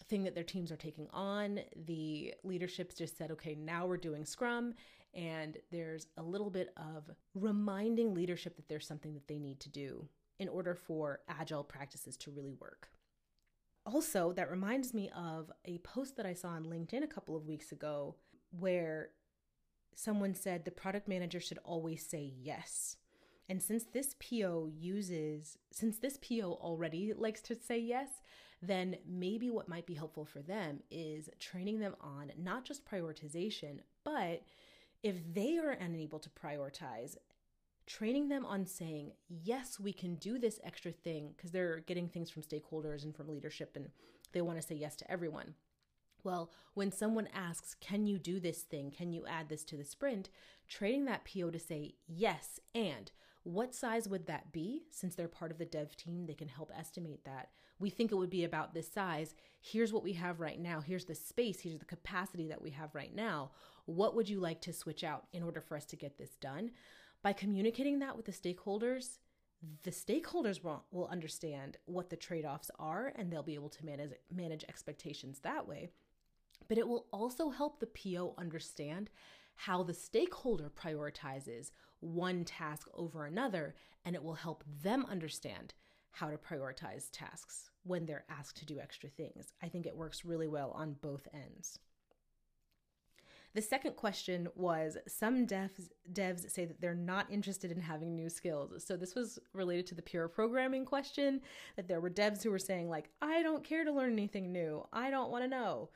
thing 0.05 0.25
that 0.25 0.35
their 0.35 0.45
teams 0.45 0.71
are 0.71 0.76
taking 0.76 1.09
on. 1.12 1.61
The 1.87 2.35
leadership 2.45 2.95
just 2.97 3.17
said, 3.19 3.31
okay, 3.33 3.55
now 3.55 3.87
we're 3.87 3.97
doing 3.97 4.25
Scrum. 4.25 4.75
And 5.15 5.57
there's 5.73 6.07
a 6.17 6.23
little 6.23 6.50
bit 6.50 6.75
of 6.76 7.11
reminding 7.35 8.15
leadership 8.15 8.57
that 8.57 8.69
there's 8.69 8.87
something 8.87 9.15
that 9.15 9.26
they 9.29 9.38
need 9.38 9.61
to 9.61 9.69
do 9.69 10.09
in 10.38 10.49
order 10.49 10.75
for 10.75 11.21
agile 11.29 11.65
practices 11.65 12.17
to 12.19 12.31
really 12.31 12.53
work. 12.53 12.91
also, 13.87 14.33
that 14.33 14.50
reminds 14.50 14.93
me 14.93 15.11
of 15.17 15.50
a 15.65 15.79
post 15.79 16.17
that 16.17 16.26
I 16.26 16.35
saw 16.35 16.49
on 16.49 16.65
LinkedIn 16.65 17.05
a 17.05 17.09
couple 17.09 17.37
of 17.37 17.47
weeks 17.47 17.71
ago 17.71 18.17
where 18.59 19.11
someone 19.95 20.35
said 20.35 20.65
the 20.65 20.71
product 20.71 21.09
manager 21.09 21.41
should 21.41 21.59
always 21.65 22.05
say 22.05 22.33
yes. 22.37 22.97
And 23.49 23.62
since 23.62 23.85
this 23.85 24.15
PO 24.15 24.71
uses, 24.76 25.57
since 25.71 25.99
this 25.99 26.19
PO 26.19 26.59
already 26.61 27.12
likes 27.17 27.41
to 27.43 27.55
say 27.55 27.79
yes, 27.79 28.09
then 28.63 28.97
maybe 29.07 29.51
what 29.51 29.69
might 29.69 29.87
be 29.87 29.95
helpful 29.95 30.25
for 30.25 30.41
them 30.41 30.81
is 30.91 31.29
training 31.39 31.79
them 31.79 31.95
on 32.01 32.33
not 32.39 32.65
just 32.65 32.87
prioritization, 32.87 33.81
but 34.05 34.43
if 35.03 35.17
they 35.35 35.59
are 35.59 35.71
unable 35.71 36.19
to 36.19 36.31
prioritize, 36.31 37.17
training 37.87 38.29
them 38.29 38.45
on 38.45 38.67
saying, 38.67 39.13
yes, 39.29 39.79
we 39.79 39.93
can 39.93 40.17
do 40.17 40.39
this 40.39 40.59
extra 40.65 40.91
thing 40.91 41.33
because 41.37 41.53
they're 41.53 41.81
getting 41.81 42.09
things 42.09 42.31
from 42.31 42.43
stakeholders 42.43 43.05
and 43.05 43.15
from 43.15 43.29
leadership 43.29 43.77
and 43.77 43.89
they 44.33 44.41
want 44.41 44.61
to 44.61 44.67
say 44.67 44.75
yes 44.75 44.97
to 44.97 45.11
everyone. 45.11 45.55
Well, 46.25 46.51
when 46.75 46.91
someone 46.91 47.29
asks, 47.33 47.75
Can 47.75 48.05
you 48.05 48.19
do 48.19 48.41
this 48.41 48.63
thing? 48.63 48.91
Can 48.91 49.13
you 49.13 49.25
add 49.29 49.49
this 49.49 49.63
to 49.65 49.77
the 49.77 49.85
sprint? 49.85 50.29
Training 50.67 51.05
that 51.05 51.25
PO 51.25 51.51
to 51.51 51.59
say 51.61 51.95
yes 52.09 52.59
and 52.75 53.13
what 53.45 53.77
size 53.77 54.09
would 54.09 54.27
that 54.27 54.51
be? 54.51 54.83
Since 54.91 55.15
they're 55.15 55.29
part 55.29 55.53
of 55.53 55.59
the 55.59 55.65
dev 55.65 55.97
team, 55.97 56.27
they 56.27 56.35
can 56.35 56.49
help 56.49 56.73
estimate 56.77 57.25
that. 57.27 57.51
We 57.78 57.90
think 57.90 58.11
it 58.11 58.16
would 58.16 58.30
be 58.30 58.45
about 58.45 58.75
this 58.75 58.90
size. 58.90 59.35
Here's 59.61 59.92
what 59.92 60.02
we 60.02 60.14
have 60.14 60.40
right 60.40 60.61
now. 60.61 60.80
Here's 60.80 61.04
the 61.04 61.14
space. 61.14 61.61
Here's 61.61 61.78
the 61.78 61.85
capacity 61.85 62.49
that 62.49 62.62
we 62.62 62.71
have 62.71 62.95
right 62.95 63.14
now. 63.14 63.50
What 63.85 64.14
would 64.16 64.28
you 64.28 64.40
like 64.40 64.61
to 64.62 64.73
switch 64.73 65.04
out 65.04 65.26
in 65.33 65.42
order 65.42 65.61
for 65.61 65.76
us 65.76 65.85
to 65.87 65.97
get 65.97 66.18
this 66.18 66.37
done? 66.40 66.71
By 67.23 67.33
communicating 67.33 67.99
that 67.99 68.16
with 68.16 68.26
the 68.26 68.33
stakeholders, 68.33 69.18
the 69.83 69.90
stakeholders 69.90 70.62
will, 70.62 71.09
understand 71.11 71.76
what 71.87 72.11
the 72.11 72.16
trade-offs 72.16 72.71
are 72.78 73.12
and 73.16 73.30
they'll 73.30 73.42
be 73.42 73.54
able 73.54 73.71
to 73.71 73.85
manage 73.85 74.12
manage 74.35 74.64
expectations 74.68 75.40
that 75.40 75.66
way. 75.66 75.90
But 76.68 76.78
it 76.78 76.88
will 76.88 77.06
also 77.12 77.50
help 77.50 77.80
the 77.80 77.87
PO 77.87 78.35
understand 78.38 79.11
how 79.54 79.83
the 79.83 79.95
stakeholder 79.95 80.71
prioritizes 80.71 81.71
one 82.00 82.45
task 82.45 82.88
over 82.95 83.25
another, 83.25 83.75
and 84.04 84.14
it 84.14 84.23
will 84.23 84.35
help 84.35 84.62
them 84.83 85.06
understand 85.09 85.75
how 86.16 86.30
to 86.30 86.38
prioritize 86.38 87.11
tasks 87.12 87.68
when 87.85 88.06
they're 88.06 88.25
asked 88.30 88.56
to 88.56 88.64
do 88.64 88.80
extra 88.80 89.11
things. 89.11 89.52
I 89.62 89.68
think 89.68 89.85
it 89.85 89.94
works 89.94 90.25
really 90.25 90.49
well 90.49 90.70
on 90.70 90.96
both 91.02 91.28
ends. 91.35 91.78
The 93.54 93.61
second 93.61 93.96
question 93.96 94.49
was 94.54 94.96
some 95.06 95.46
devs, 95.46 95.90
devs 96.11 96.50
say 96.50 96.64
that 96.64 96.80
they're 96.80 96.94
not 96.94 97.30
interested 97.30 97.70
in 97.70 97.80
having 97.82 98.14
new 98.14 98.30
skills. 98.30 98.82
So 98.82 98.96
this 98.96 99.14
was 99.14 99.38
related 99.52 99.87
to 99.88 99.94
the 99.94 100.02
pair 100.02 100.26
programming 100.28 100.87
question 100.87 101.42
that 101.76 101.87
there 101.87 102.00
were 102.00 102.11
devs 102.11 102.42
who 102.42 102.50
were 102.50 102.58
saying 102.58 102.88
like, 102.88 103.11
I 103.20 103.42
don't 103.42 103.64
care 103.64 103.85
to 103.85 103.92
learn 103.92 104.12
anything 104.12 104.52
new. 104.52 104.87
I 104.94 105.11
don't 105.11 105.30
want 105.30 105.44
to 105.44 105.49
know. 105.49 105.90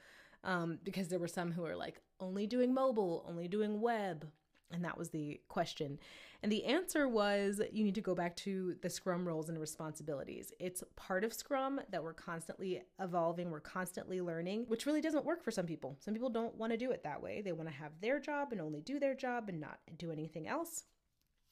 Um, 0.45 0.79
because 0.85 1.09
there 1.09 1.19
were 1.19 1.29
some 1.29 1.53
who 1.53 1.63
were 1.63 1.77
like 1.77 2.01
only 2.19 2.47
doing 2.47 2.75
mobile, 2.75 3.25
only 3.27 3.49
doing 3.49 3.81
web, 3.81 4.27
and 4.73 4.85
that 4.85 4.97
was 4.97 5.11
the 5.11 5.41
question. 5.49 5.99
And 6.43 6.51
the 6.51 6.65
answer 6.65 7.07
was 7.07 7.61
you 7.73 7.85
need 7.85 7.95
to 7.97 8.01
go 8.01 8.15
back 8.15 8.35
to 8.37 8.75
the 8.81 8.89
Scrum 8.89 9.27
roles 9.27 9.49
and 9.49 9.59
responsibilities. 9.59 10.53
It's 10.59 10.83
part 10.97 11.23
of 11.23 11.35
Scrum 11.35 11.81
that 11.91 12.03
we're 12.03 12.15
constantly 12.15 12.83
evolving, 12.99 13.51
we're 13.51 13.61
constantly 13.61 14.21
learning, 14.21 14.65
which 14.69 14.87
really 14.87 15.03
doesn't 15.03 15.25
work 15.25 15.43
for 15.43 15.51
some 15.51 15.67
people. 15.67 15.97
Some 16.01 16.15
people 16.15 16.31
don't 16.31 16.55
want 16.55 16.73
to 16.73 16.79
do 16.79 16.91
it 16.93 17.03
that 17.05 17.23
way. 17.23 17.43
They 17.43 17.53
want 17.53 17.69
to 17.69 17.75
have 17.75 17.93
their 18.01 18.19
job 18.19 18.53
and 18.53 18.61
only 18.61 18.81
do 18.81 18.99
their 18.99 19.15
job 19.15 19.49
and 19.49 19.61
not 19.61 19.81
do 19.99 20.11
anything 20.11 20.49
else. 20.49 20.85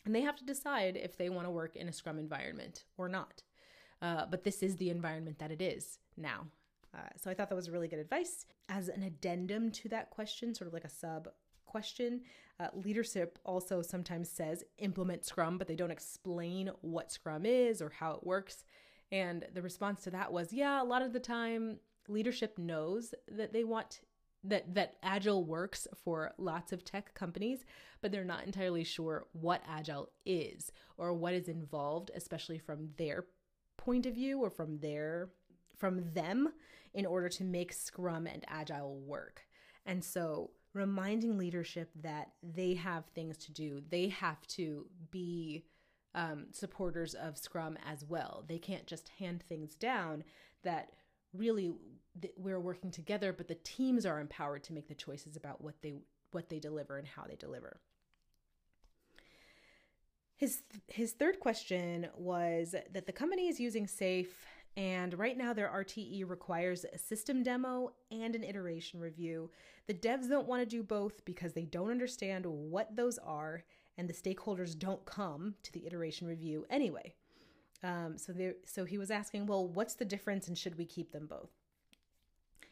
And 0.06 0.14
they 0.14 0.22
have 0.22 0.36
to 0.36 0.44
decide 0.44 0.96
if 0.96 1.18
they 1.18 1.28
want 1.28 1.46
to 1.46 1.50
work 1.50 1.76
in 1.76 1.88
a 1.88 1.92
Scrum 1.92 2.18
environment 2.18 2.84
or 2.96 3.08
not. 3.08 3.42
Uh, 4.00 4.24
but 4.30 4.44
this 4.44 4.62
is 4.62 4.76
the 4.76 4.90
environment 4.90 5.38
that 5.38 5.50
it 5.50 5.60
is 5.60 5.98
now. 6.16 6.46
Uh, 6.94 7.08
so 7.16 7.30
I 7.30 7.34
thought 7.34 7.50
that 7.50 7.54
was 7.54 7.68
really 7.68 7.88
good 7.88 7.98
advice. 7.98 8.46
As 8.68 8.88
an 8.88 9.02
addendum 9.02 9.70
to 9.72 9.88
that 9.90 10.10
question, 10.10 10.54
sort 10.54 10.68
of 10.68 10.72
like 10.72 10.84
a 10.84 10.88
sub 10.88 11.28
question. 11.68 12.22
Uh, 12.58 12.68
leadership 12.74 13.38
also 13.44 13.82
sometimes 13.82 14.28
says 14.28 14.64
implement 14.78 15.24
Scrum, 15.24 15.58
but 15.58 15.68
they 15.68 15.76
don't 15.76 15.92
explain 15.92 16.70
what 16.80 17.12
Scrum 17.12 17.46
is 17.46 17.80
or 17.80 17.90
how 17.90 18.12
it 18.12 18.24
works. 18.24 18.64
And 19.12 19.46
the 19.54 19.62
response 19.62 20.02
to 20.02 20.10
that 20.10 20.32
was, 20.32 20.52
yeah, 20.52 20.82
a 20.82 20.84
lot 20.84 21.02
of 21.02 21.12
the 21.12 21.20
time 21.20 21.78
leadership 22.08 22.58
knows 22.58 23.14
that 23.30 23.52
they 23.52 23.64
want 23.64 24.00
that 24.44 24.74
that 24.74 24.96
agile 25.02 25.44
works 25.44 25.86
for 26.04 26.32
lots 26.38 26.72
of 26.72 26.84
tech 26.84 27.12
companies 27.14 27.64
but 28.00 28.12
they're 28.12 28.24
not 28.24 28.46
entirely 28.46 28.84
sure 28.84 29.26
what 29.32 29.62
agile 29.68 30.10
is 30.24 30.70
or 30.96 31.12
what 31.12 31.34
is 31.34 31.48
involved 31.48 32.10
especially 32.14 32.58
from 32.58 32.88
their 32.96 33.24
point 33.76 34.06
of 34.06 34.14
view 34.14 34.38
or 34.38 34.48
from 34.48 34.78
their 34.78 35.28
from 35.76 36.12
them 36.14 36.52
in 36.94 37.04
order 37.04 37.28
to 37.28 37.44
make 37.44 37.72
scrum 37.72 38.26
and 38.26 38.44
agile 38.46 39.00
work 39.00 39.42
and 39.84 40.04
so 40.04 40.50
reminding 40.78 41.36
leadership 41.36 41.90
that 42.02 42.30
they 42.42 42.74
have 42.74 43.04
things 43.14 43.36
to 43.38 43.52
do. 43.52 43.82
They 43.90 44.08
have 44.08 44.46
to 44.48 44.86
be 45.10 45.64
um, 46.14 46.46
supporters 46.52 47.14
of 47.14 47.36
Scrum 47.36 47.76
as 47.86 48.04
well. 48.04 48.44
They 48.48 48.58
can't 48.58 48.86
just 48.86 49.10
hand 49.18 49.42
things 49.42 49.74
down 49.74 50.24
that 50.62 50.92
really 51.34 51.72
th- 52.20 52.34
we're 52.36 52.60
working 52.60 52.90
together, 52.90 53.32
but 53.32 53.48
the 53.48 53.56
teams 53.56 54.06
are 54.06 54.20
empowered 54.20 54.64
to 54.64 54.72
make 54.72 54.88
the 54.88 54.94
choices 54.94 55.36
about 55.36 55.60
what 55.60 55.82
they 55.82 55.94
what 56.30 56.50
they 56.50 56.58
deliver 56.58 56.98
and 56.98 57.06
how 57.06 57.24
they 57.24 57.36
deliver. 57.36 57.80
His 60.36 60.62
his 60.86 61.12
third 61.12 61.40
question 61.40 62.08
was 62.16 62.74
that 62.92 63.06
the 63.06 63.12
company 63.12 63.48
is 63.48 63.60
using 63.60 63.86
SAFe 63.86 64.26
and 64.78 65.18
right 65.18 65.36
now, 65.36 65.52
their 65.52 65.68
RTE 65.68 66.30
requires 66.30 66.84
a 66.84 66.96
system 66.96 67.42
demo 67.42 67.94
and 68.12 68.36
an 68.36 68.44
iteration 68.44 69.00
review. 69.00 69.50
The 69.88 69.94
devs 69.94 70.28
don't 70.28 70.46
want 70.46 70.62
to 70.62 70.66
do 70.66 70.84
both 70.84 71.24
because 71.24 71.52
they 71.52 71.64
don't 71.64 71.90
understand 71.90 72.46
what 72.46 72.94
those 72.94 73.18
are, 73.18 73.64
and 73.96 74.08
the 74.08 74.14
stakeholders 74.14 74.78
don't 74.78 75.04
come 75.04 75.56
to 75.64 75.72
the 75.72 75.84
iteration 75.84 76.28
review 76.28 76.64
anyway. 76.70 77.12
Um, 77.82 78.16
so, 78.18 78.32
so 78.66 78.84
he 78.84 78.98
was 78.98 79.10
asking, 79.10 79.46
well, 79.46 79.66
what's 79.66 79.94
the 79.94 80.04
difference, 80.04 80.46
and 80.46 80.56
should 80.56 80.78
we 80.78 80.84
keep 80.84 81.10
them 81.10 81.26
both? 81.26 81.50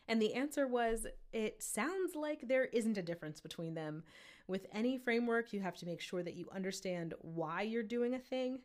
And 0.06 0.22
the 0.22 0.34
answer 0.34 0.68
was, 0.68 1.08
it 1.32 1.60
sounds 1.60 2.14
like 2.14 2.46
there 2.46 2.66
isn't 2.66 2.98
a 2.98 3.02
difference 3.02 3.40
between 3.40 3.74
them. 3.74 4.04
With 4.46 4.68
any 4.72 4.96
framework, 4.96 5.52
you 5.52 5.58
have 5.58 5.76
to 5.78 5.86
make 5.86 6.00
sure 6.00 6.22
that 6.22 6.36
you 6.36 6.46
understand 6.54 7.14
why 7.20 7.62
you're 7.62 7.82
doing 7.82 8.14
a 8.14 8.20
thing 8.20 8.60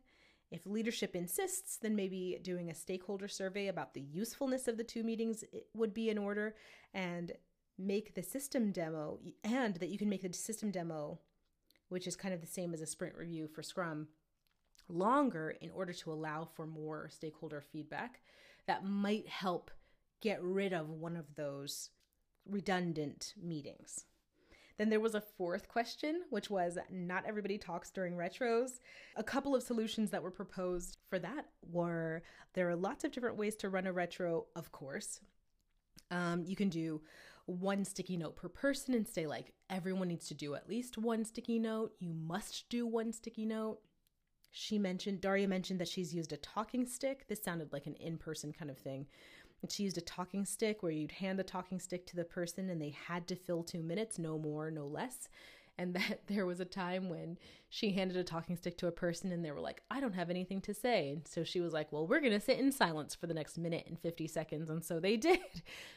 if 0.52 0.66
leadership 0.66 1.16
insists, 1.16 1.78
then 1.78 1.96
maybe 1.96 2.38
doing 2.44 2.70
a 2.70 2.76
stakeholder 2.76 3.28
survey 3.28 3.68
about 3.68 3.94
the 3.94 4.02
usefulness 4.02 4.68
of 4.68 4.78
the 4.78 4.84
two 4.84 5.04
meetings 5.04 5.44
would 5.74 5.94
be 5.94 6.10
in 6.10 6.18
order 6.18 6.56
and 6.94 7.32
make 7.78 8.14
the 8.14 8.24
system 8.24 8.72
demo 8.72 9.20
and 9.44 9.76
that 9.76 9.90
you 9.90 9.98
can 9.98 10.10
make 10.10 10.22
the 10.22 10.34
system 10.34 10.70
demo 10.70 11.20
which 11.92 12.08
is 12.08 12.16
kind 12.16 12.34
of 12.34 12.40
the 12.40 12.48
same 12.48 12.74
as 12.74 12.80
a 12.80 12.86
sprint 12.86 13.16
review 13.18 13.48
for 13.48 13.62
Scrum 13.62 14.08
longer 14.88 15.56
in 15.60 15.70
order 15.72 15.92
to 15.92 16.12
allow 16.12 16.46
for 16.46 16.66
more 16.66 17.10
stakeholder 17.10 17.62
feedback 17.62 18.22
that 18.66 18.86
might 18.86 19.28
help 19.28 19.70
get 20.22 20.42
rid 20.42 20.72
of 20.72 20.90
one 20.90 21.18
of 21.18 21.36
those 21.36 21.90
redundant 22.46 23.34
meetings. 23.42 24.06
Then 24.78 24.90
there 24.90 25.00
was 25.00 25.16
a 25.16 25.22
fourth 25.22 25.68
question, 25.68 26.22
which 26.30 26.50
was 26.50 26.78
not 26.90 27.26
everybody 27.26 27.58
talks 27.58 27.92
during 27.92 28.16
retros. 28.16 28.80
A 29.16 29.24
couple 29.24 29.56
of 29.56 29.64
solutions 29.64 30.10
that 30.12 30.24
were 30.24 30.32
proposed 30.32 30.98
for 31.10 31.20
that 31.20 31.46
were 31.70 32.24
there 32.54 32.70
are 32.70 32.76
lots 32.76 33.04
of 33.04 33.12
different 33.12 33.38
ways 33.38 33.56
to 33.58 33.70
run 33.70 33.88
a 33.88 33.94
retro, 33.94 34.46
of 34.56 34.72
course. 34.72 35.20
Um, 36.10 36.44
you 36.46 36.56
can 36.56 36.70
do 36.70 37.02
one 37.46 37.86
sticky 37.86 38.18
note 38.18 38.36
per 38.36 38.50
person 38.50 38.94
and 38.94 39.08
say, 39.08 39.26
like, 39.26 39.54
everyone 39.70 40.08
needs 40.08 40.28
to 40.28 40.34
do 40.34 40.56
at 40.56 40.70
least 40.70 40.98
one 40.98 41.26
sticky 41.26 41.60
note. 41.60 41.94
You 42.00 42.14
must 42.14 42.70
do 42.70 42.86
one 42.86 43.12
sticky 43.14 43.46
note. 43.46 43.80
She 44.52 44.78
mentioned, 44.78 45.22
Daria 45.22 45.48
mentioned 45.48 45.80
that 45.80 45.88
she's 45.88 46.14
used 46.14 46.34
a 46.34 46.38
talking 46.38 46.86
stick. 46.86 47.26
This 47.28 47.42
sounded 47.42 47.72
like 47.72 47.88
an 47.88 47.96
in 47.96 48.18
person 48.18 48.52
kind 48.52 48.70
of 48.70 48.78
thing. 48.78 49.08
And 49.62 49.72
she 49.72 49.84
used 49.84 49.98
a 49.98 50.02
talking 50.02 50.46
stick 50.46 50.84
where 50.84 50.92
you'd 50.92 51.14
hand 51.14 51.40
the 51.40 51.44
talking 51.44 51.80
stick 51.80 52.06
to 52.08 52.16
the 52.16 52.26
person 52.26 52.70
and 52.70 52.82
they 52.82 52.96
had 53.08 53.28
to 53.28 53.36
fill 53.36 53.64
two 53.64 53.82
minutes, 53.82 54.20
no 54.20 54.38
more, 54.38 54.70
no 54.70 54.86
less. 54.86 55.30
And 55.78 55.94
that 55.96 56.28
there 56.28 56.46
was 56.46 56.60
a 56.60 56.66
time 56.66 57.10
when 57.10 57.38
she 57.70 57.92
handed 57.92 58.18
a 58.18 58.26
talking 58.26 58.58
stick 58.58 58.78
to 58.80 58.88
a 58.88 58.92
person 58.92 59.32
and 59.32 59.46
they 59.46 59.52
were 59.52 59.62
like, 59.62 59.82
I 59.90 60.02
don't 60.02 60.16
have 60.16 60.30
anything 60.30 60.60
to 60.62 60.74
say. 60.74 61.12
And 61.12 61.26
so 61.26 61.46
she 61.46 61.62
was 61.62 61.72
like, 61.72 61.92
Well, 61.94 62.06
we're 62.06 62.20
going 62.20 62.34
to 62.34 62.40
sit 62.40 62.60
in 62.60 62.74
silence 62.74 63.16
for 63.16 63.28
the 63.28 63.34
next 63.34 63.58
minute 63.58 63.86
and 63.88 64.00
50 64.00 64.28
seconds. 64.28 64.70
And 64.70 64.84
so 64.84 65.00
they 65.00 65.16
did, 65.18 65.40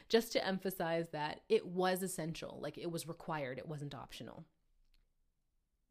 just 0.07 0.31
to 0.33 0.45
emphasize 0.45 1.09
that 1.09 1.41
it 1.49 1.65
was 1.65 2.03
essential, 2.03 2.59
like 2.61 2.77
it 2.77 2.89
was 2.89 3.07
required, 3.07 3.57
it 3.57 3.67
wasn't 3.67 3.95
optional. 3.95 4.45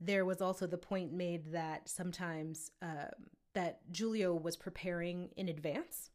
There 0.04 0.24
was 0.24 0.40
also 0.42 0.66
the 0.66 0.78
point 0.78 1.12
made 1.12 1.52
that 1.52 1.88
sometimes 1.88 2.70
uh, 2.82 3.06
that 3.54 3.80
Julio 3.96 4.34
was 4.34 4.56
preparing 4.56 5.30
in 5.36 5.48
advance 5.48 6.10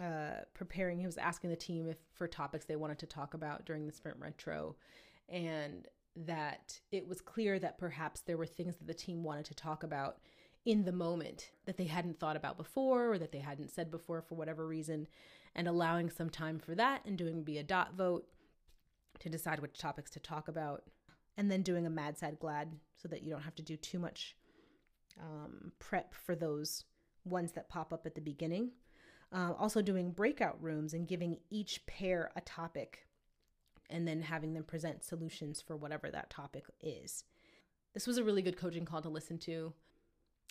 uh, 0.00 0.42
preparing. 0.54 0.98
He 0.98 1.06
was 1.06 1.18
asking 1.18 1.50
the 1.50 1.56
team 1.56 1.88
if 1.88 1.98
for 2.14 2.26
topics 2.26 2.64
they 2.64 2.76
wanted 2.76 2.98
to 3.00 3.06
talk 3.06 3.34
about 3.34 3.64
during 3.64 3.86
the 3.86 3.92
sprint 3.92 4.18
retro, 4.18 4.76
and 5.28 5.86
that 6.16 6.80
it 6.90 7.06
was 7.06 7.20
clear 7.20 7.58
that 7.58 7.78
perhaps 7.78 8.20
there 8.20 8.36
were 8.36 8.46
things 8.46 8.76
that 8.76 8.86
the 8.86 8.94
team 8.94 9.22
wanted 9.22 9.44
to 9.46 9.54
talk 9.54 9.82
about 9.82 10.18
in 10.64 10.84
the 10.84 10.92
moment 10.92 11.50
that 11.66 11.76
they 11.76 11.84
hadn't 11.84 12.20
thought 12.20 12.36
about 12.36 12.56
before 12.56 13.12
or 13.12 13.18
that 13.18 13.32
they 13.32 13.38
hadn't 13.40 13.70
said 13.70 13.90
before 13.90 14.22
for 14.22 14.34
whatever 14.34 14.66
reason, 14.66 15.06
and 15.54 15.68
allowing 15.68 16.08
some 16.08 16.30
time 16.30 16.58
for 16.58 16.74
that 16.74 17.04
and 17.04 17.18
doing 17.18 17.42
be 17.42 17.58
a 17.58 17.62
dot 17.62 17.94
vote 17.94 18.26
to 19.18 19.28
decide 19.28 19.60
which 19.60 19.78
topics 19.78 20.10
to 20.10 20.20
talk 20.20 20.48
about, 20.48 20.84
and 21.36 21.50
then 21.50 21.62
doing 21.62 21.86
a 21.86 21.90
mad, 21.90 22.18
sad, 22.18 22.38
glad 22.38 22.72
so 22.96 23.08
that 23.08 23.22
you 23.22 23.30
don't 23.30 23.42
have 23.42 23.54
to 23.56 23.62
do 23.62 23.76
too 23.76 23.98
much 23.98 24.36
um, 25.20 25.72
prep 25.78 26.14
for 26.14 26.34
those 26.34 26.84
ones 27.24 27.52
that 27.52 27.68
pop 27.68 27.92
up 27.92 28.06
at 28.06 28.14
the 28.14 28.20
beginning. 28.20 28.70
Uh, 29.32 29.52
also, 29.58 29.80
doing 29.80 30.10
breakout 30.10 30.62
rooms 30.62 30.92
and 30.92 31.08
giving 31.08 31.38
each 31.50 31.84
pair 31.86 32.30
a 32.36 32.40
topic 32.42 33.06
and 33.88 34.06
then 34.06 34.20
having 34.20 34.52
them 34.52 34.64
present 34.64 35.02
solutions 35.04 35.60
for 35.60 35.76
whatever 35.76 36.10
that 36.10 36.30
topic 36.30 36.64
is. 36.80 37.24
This 37.94 38.06
was 38.06 38.18
a 38.18 38.24
really 38.24 38.42
good 38.42 38.56
coaching 38.56 38.84
call 38.84 39.02
to 39.02 39.08
listen 39.08 39.38
to. 39.40 39.72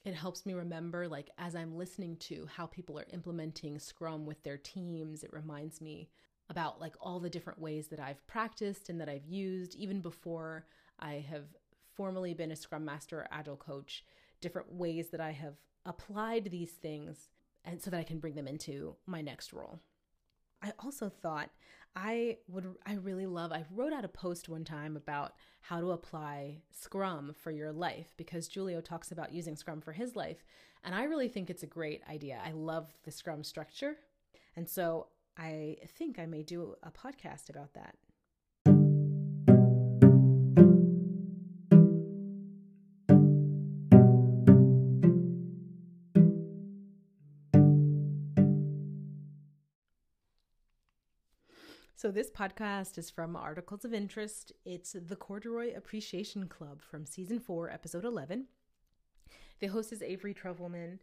It 0.03 0.15
helps 0.15 0.45
me 0.47 0.53
remember, 0.53 1.07
like, 1.07 1.29
as 1.37 1.55
I'm 1.55 1.77
listening 1.77 2.17
to 2.17 2.47
how 2.55 2.65
people 2.65 2.97
are 2.97 3.05
implementing 3.13 3.77
Scrum 3.77 4.25
with 4.25 4.41
their 4.43 4.57
teams, 4.57 5.23
it 5.23 5.31
reminds 5.31 5.79
me 5.79 6.09
about 6.51 6.81
like 6.81 6.93
all 6.99 7.19
the 7.19 7.29
different 7.29 7.59
ways 7.59 7.87
that 7.87 7.99
I've 7.99 8.27
practiced 8.27 8.89
and 8.89 8.99
that 8.99 9.09
I've 9.09 9.25
used 9.25 9.73
even 9.75 10.01
before 10.01 10.65
I 10.99 11.25
have 11.29 11.45
formally 11.95 12.33
been 12.33 12.51
a 12.51 12.55
Scrum 12.55 12.83
Master 12.83 13.19
or 13.19 13.27
Agile 13.31 13.55
coach, 13.55 14.03
different 14.41 14.71
ways 14.71 15.09
that 15.11 15.21
I 15.21 15.31
have 15.31 15.55
applied 15.85 16.49
these 16.51 16.71
things 16.71 17.29
and 17.63 17.81
so 17.81 17.89
that 17.89 17.99
I 17.99 18.03
can 18.03 18.19
bring 18.19 18.35
them 18.35 18.47
into 18.47 18.95
my 19.07 19.21
next 19.21 19.53
role. 19.53 19.79
I 20.61 20.73
also 20.77 21.09
thought 21.09 21.49
I 21.95 22.37
would 22.47 22.75
I 22.85 22.93
really 22.95 23.25
love 23.25 23.51
I 23.53 23.65
wrote 23.73 23.93
out 23.93 24.05
a 24.05 24.09
post 24.09 24.49
one 24.49 24.65
time 24.65 24.97
about 24.97 25.33
how 25.61 25.79
to 25.79 25.91
apply 25.91 26.57
Scrum 26.71 27.33
for 27.33 27.51
your 27.51 27.71
life 27.71 28.13
because 28.17 28.47
Julio 28.47 28.81
talks 28.81 29.11
about 29.11 29.33
using 29.33 29.55
Scrum 29.55 29.79
for 29.79 29.93
his 29.93 30.17
life 30.17 30.43
and 30.83 30.93
I 30.93 31.05
really 31.05 31.29
think 31.29 31.49
it's 31.49 31.63
a 31.63 31.67
great 31.67 32.01
idea. 32.09 32.39
I 32.45 32.51
love 32.51 32.91
the 33.03 33.11
Scrum 33.11 33.43
structure. 33.43 33.95
And 34.55 34.69
so 34.69 35.07
I 35.37 35.77
think 35.97 36.19
I 36.19 36.25
may 36.25 36.43
do 36.43 36.75
a 36.83 36.91
podcast 36.91 37.49
about 37.49 37.73
that. 37.73 37.95
So, 52.01 52.09
this 52.09 52.31
podcast 52.31 52.97
is 52.97 53.11
from 53.11 53.35
Articles 53.35 53.85
of 53.85 53.93
Interest. 53.93 54.51
It's 54.65 54.95
the 54.99 55.15
Corduroy 55.15 55.77
Appreciation 55.77 56.47
Club 56.47 56.81
from 56.81 57.05
season 57.05 57.39
four, 57.39 57.69
episode 57.69 58.05
11. 58.05 58.47
The 59.59 59.67
host 59.67 59.93
is 59.93 60.01
Avery 60.01 60.33
Trufelman, 60.33 60.97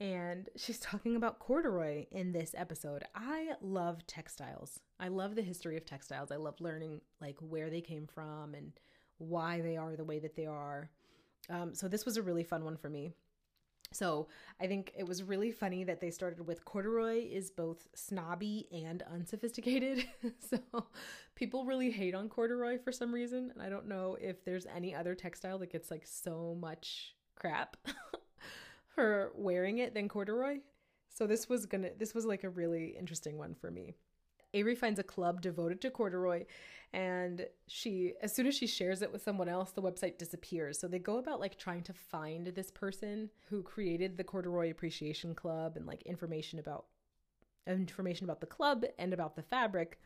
and 0.00 0.48
she's 0.56 0.78
talking 0.78 1.14
about 1.14 1.38
corduroy 1.38 2.06
in 2.10 2.32
this 2.32 2.54
episode. 2.56 3.04
I 3.14 3.52
love 3.60 4.06
textiles. 4.06 4.80
I 4.98 5.08
love 5.08 5.34
the 5.34 5.42
history 5.42 5.76
of 5.76 5.84
textiles. 5.84 6.32
I 6.32 6.36
love 6.36 6.60
learning 6.60 7.02
like 7.20 7.36
where 7.40 7.68
they 7.68 7.82
came 7.82 8.06
from 8.06 8.54
and 8.54 8.72
why 9.18 9.60
they 9.60 9.76
are 9.76 9.96
the 9.96 10.04
way 10.04 10.18
that 10.18 10.34
they 10.34 10.46
are. 10.46 10.90
Um, 11.50 11.74
so, 11.74 11.88
this 11.88 12.06
was 12.06 12.16
a 12.16 12.22
really 12.22 12.44
fun 12.44 12.64
one 12.64 12.76
for 12.76 12.88
me. 12.88 13.12
So 13.92 14.28
I 14.60 14.68
think 14.68 14.92
it 14.96 15.06
was 15.06 15.22
really 15.22 15.50
funny 15.50 15.82
that 15.84 16.00
they 16.00 16.10
started 16.10 16.46
with 16.46 16.64
corduroy 16.64 17.26
is 17.28 17.50
both 17.50 17.88
snobby 17.94 18.68
and 18.72 19.02
unsophisticated. 19.12 20.04
so 20.38 20.86
people 21.34 21.64
really 21.64 21.90
hate 21.90 22.14
on 22.14 22.28
corduroy 22.28 22.78
for 22.78 22.92
some 22.92 23.12
reason. 23.12 23.50
And 23.52 23.60
I 23.60 23.68
don't 23.68 23.88
know 23.88 24.16
if 24.20 24.44
there's 24.44 24.66
any 24.66 24.94
other 24.94 25.16
textile 25.16 25.58
that 25.58 25.72
gets 25.72 25.90
like 25.90 26.06
so 26.06 26.56
much 26.60 27.16
crap 27.34 27.76
for 28.94 29.32
wearing 29.34 29.78
it 29.78 29.94
than 29.94 30.08
corduroy. 30.08 30.58
So 31.08 31.26
this 31.26 31.48
was 31.48 31.66
gonna 31.66 31.90
this 31.98 32.14
was 32.14 32.24
like 32.24 32.44
a 32.44 32.50
really 32.50 32.96
interesting 32.98 33.38
one 33.38 33.54
for 33.54 33.70
me. 33.70 33.94
Avery 34.52 34.74
finds 34.74 34.98
a 34.98 35.04
club 35.04 35.40
devoted 35.40 35.80
to 35.82 35.90
corduroy 35.90 36.44
and 36.92 37.46
she 37.68 38.14
as 38.20 38.34
soon 38.34 38.46
as 38.46 38.54
she 38.54 38.66
shares 38.66 39.00
it 39.02 39.12
with 39.12 39.22
someone 39.22 39.48
else 39.48 39.70
the 39.70 39.82
website 39.82 40.18
disappears 40.18 40.78
so 40.78 40.88
they 40.88 40.98
go 40.98 41.18
about 41.18 41.38
like 41.38 41.56
trying 41.56 41.82
to 41.82 41.92
find 41.92 42.48
this 42.48 42.70
person 42.70 43.30
who 43.48 43.62
created 43.62 44.16
the 44.16 44.24
corduroy 44.24 44.70
appreciation 44.70 45.34
club 45.34 45.76
and 45.76 45.86
like 45.86 46.02
information 46.02 46.58
about 46.58 46.86
information 47.68 48.24
about 48.24 48.40
the 48.40 48.46
club 48.46 48.84
and 48.98 49.12
about 49.12 49.36
the 49.36 49.42
fabric 49.42 50.00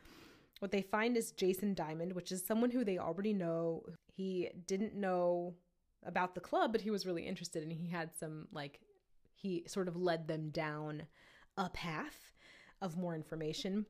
what 0.59 0.71
they 0.71 0.83
find 0.83 1.17
is 1.17 1.31
jason 1.31 1.73
diamond 1.73 2.13
which 2.13 2.31
is 2.31 2.45
someone 2.45 2.69
who 2.69 2.85
they 2.85 2.99
already 2.99 3.33
know 3.33 3.83
he 4.15 4.49
didn't 4.67 4.93
know 4.93 5.55
about 6.05 6.35
the 6.35 6.41
club 6.41 6.71
but 6.71 6.81
he 6.81 6.91
was 6.91 7.05
really 7.05 7.25
interested 7.25 7.63
and 7.63 7.71
he 7.71 7.87
had 7.87 8.09
some 8.17 8.47
like 8.51 8.79
he 9.33 9.63
sort 9.67 9.87
of 9.87 9.95
led 9.95 10.27
them 10.27 10.49
down 10.49 11.03
a 11.57 11.69
path 11.69 12.31
of 12.81 12.97
more 12.97 13.15
information 13.15 13.85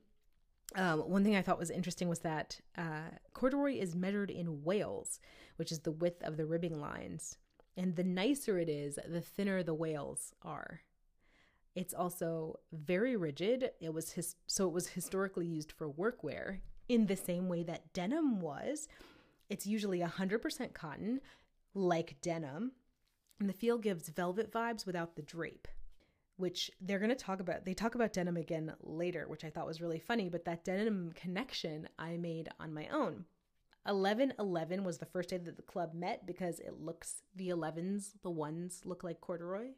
um, 0.74 1.00
one 1.00 1.22
thing 1.22 1.36
I 1.36 1.42
thought 1.42 1.58
was 1.58 1.70
interesting 1.70 2.08
was 2.08 2.20
that 2.20 2.60
uh, 2.76 3.10
corduroy 3.32 3.74
is 3.74 3.94
measured 3.94 4.30
in 4.30 4.64
wales, 4.64 5.20
which 5.56 5.70
is 5.70 5.80
the 5.80 5.92
width 5.92 6.22
of 6.22 6.36
the 6.36 6.44
ribbing 6.44 6.80
lines. 6.80 7.38
And 7.76 7.94
the 7.94 8.04
nicer 8.04 8.58
it 8.58 8.68
is, 8.68 8.98
the 9.06 9.20
thinner 9.20 9.62
the 9.62 9.74
wales 9.74 10.32
are. 10.42 10.80
It's 11.74 11.94
also 11.94 12.58
very 12.72 13.16
rigid. 13.16 13.70
It 13.80 13.92
was 13.92 14.12
his, 14.12 14.34
so 14.46 14.66
it 14.66 14.72
was 14.72 14.88
historically 14.88 15.46
used 15.46 15.70
for 15.70 15.88
workwear 15.88 16.60
in 16.88 17.06
the 17.06 17.16
same 17.16 17.48
way 17.48 17.62
that 17.64 17.92
denim 17.92 18.40
was. 18.40 18.88
It's 19.48 19.66
usually 19.66 20.00
100% 20.00 20.72
cotton, 20.72 21.20
like 21.76 22.20
denim, 22.20 22.72
and 23.38 23.48
the 23.48 23.54
feel 23.54 23.78
gives 23.78 24.08
velvet 24.08 24.50
vibes 24.50 24.86
without 24.86 25.14
the 25.14 25.22
drape 25.22 25.68
which 26.36 26.70
they're 26.80 26.98
going 26.98 27.10
to 27.10 27.14
talk 27.14 27.40
about. 27.40 27.64
They 27.64 27.74
talk 27.74 27.94
about 27.94 28.12
denim 28.12 28.36
again 28.36 28.72
later, 28.82 29.26
which 29.26 29.44
I 29.44 29.50
thought 29.50 29.66
was 29.66 29.80
really 29.80 29.98
funny, 29.98 30.28
but 30.28 30.44
that 30.44 30.64
denim 30.64 31.12
connection 31.14 31.88
I 31.98 32.16
made 32.16 32.48
on 32.60 32.74
my 32.74 32.88
own. 32.88 33.24
11 33.88 34.34
11 34.38 34.82
was 34.82 34.98
the 34.98 35.06
first 35.06 35.30
day 35.30 35.38
that 35.38 35.56
the 35.56 35.62
club 35.62 35.94
met 35.94 36.26
because 36.26 36.58
it 36.60 36.80
looks, 36.80 37.22
the 37.34 37.48
11s, 37.48 38.10
the 38.22 38.30
ones 38.30 38.82
look 38.84 39.04
like 39.04 39.20
corduroy 39.20 39.68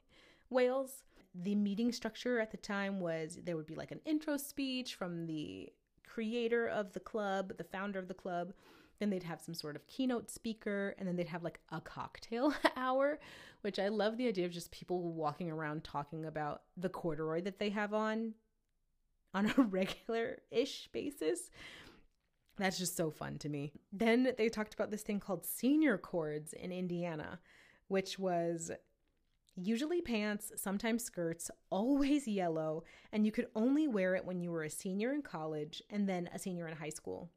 wales. 0.51 1.03
The 1.35 1.55
meeting 1.55 1.93
structure 1.93 2.41
at 2.41 2.51
the 2.51 2.57
time 2.57 3.01
was 3.01 3.39
there 3.45 3.57
would 3.57 3.67
be 3.67 3.75
like 3.75 3.93
an 3.93 4.01
intro 4.07 4.39
speech 4.39 4.95
from 4.95 5.27
the 5.27 5.71
creator 6.07 6.67
of 6.67 6.95
the 6.95 7.01
club, 7.01 7.53
the 7.59 7.65
founder 7.65 7.99
of 7.99 8.09
the 8.09 8.15
club, 8.15 8.55
then 8.99 9.11
they'd 9.11 9.23
have 9.23 9.41
some 9.41 9.55
sort 9.55 9.77
of 9.77 9.87
keynote 9.87 10.31
speaker, 10.31 10.95
and 10.99 11.07
then 11.07 11.17
they'd 11.17 11.29
have 11.29 11.45
like 11.45 11.61
a 11.71 11.81
cocktail 11.81 12.53
hour, 12.77 13.19
which 13.61 13.79
I 13.79 13.89
love 13.89 14.17
the 14.17 14.29
idea 14.29 14.47
of 14.47 14.53
just 14.53 14.71
people 14.71 15.13
walking 15.13 15.51
around 15.51 15.85
talking 15.85 16.25
about 16.25 16.63
the 16.77 16.89
corduroy 16.89 17.43
that 17.43 17.59
they 17.59 17.71
have 17.71 17.95
on 17.95 18.35
on 19.35 19.53
a 19.57 19.63
regular 19.63 20.39
ish 20.51 20.89
basis. 20.93 21.51
That's 22.57 22.79
just 22.79 22.97
so 22.97 23.11
fun 23.11 23.39
to 23.39 23.49
me. 23.49 23.73
Then 23.93 24.33
they 24.37 24.49
talked 24.49 24.75
about 24.75 24.91
this 24.91 25.03
thing 25.03 25.21
called 25.21 25.47
senior 25.47 25.97
cords 25.97 26.53
in 26.53 26.73
Indiana, 26.73 27.39
which 27.87 28.19
was 28.19 28.73
usually 29.55 30.01
pants, 30.01 30.53
sometimes 30.57 31.05
skirts, 31.05 31.51
always 31.71 32.27
yellow, 32.27 32.85
and 33.13 33.25
you 33.25 33.33
could 33.33 33.47
only 33.55 33.87
wear 33.87 34.15
it 34.17 34.25
when 34.25 34.41
you 34.41 34.51
were 34.51 34.65
a 34.65 34.71
senior 34.71 35.13
in 35.13 35.23
college 35.23 35.83
and 35.91 36.09
then 36.09 36.29
a 36.33 36.39
senior 36.39 36.67
in 36.67 36.77
high 36.77 36.89
school 36.89 37.31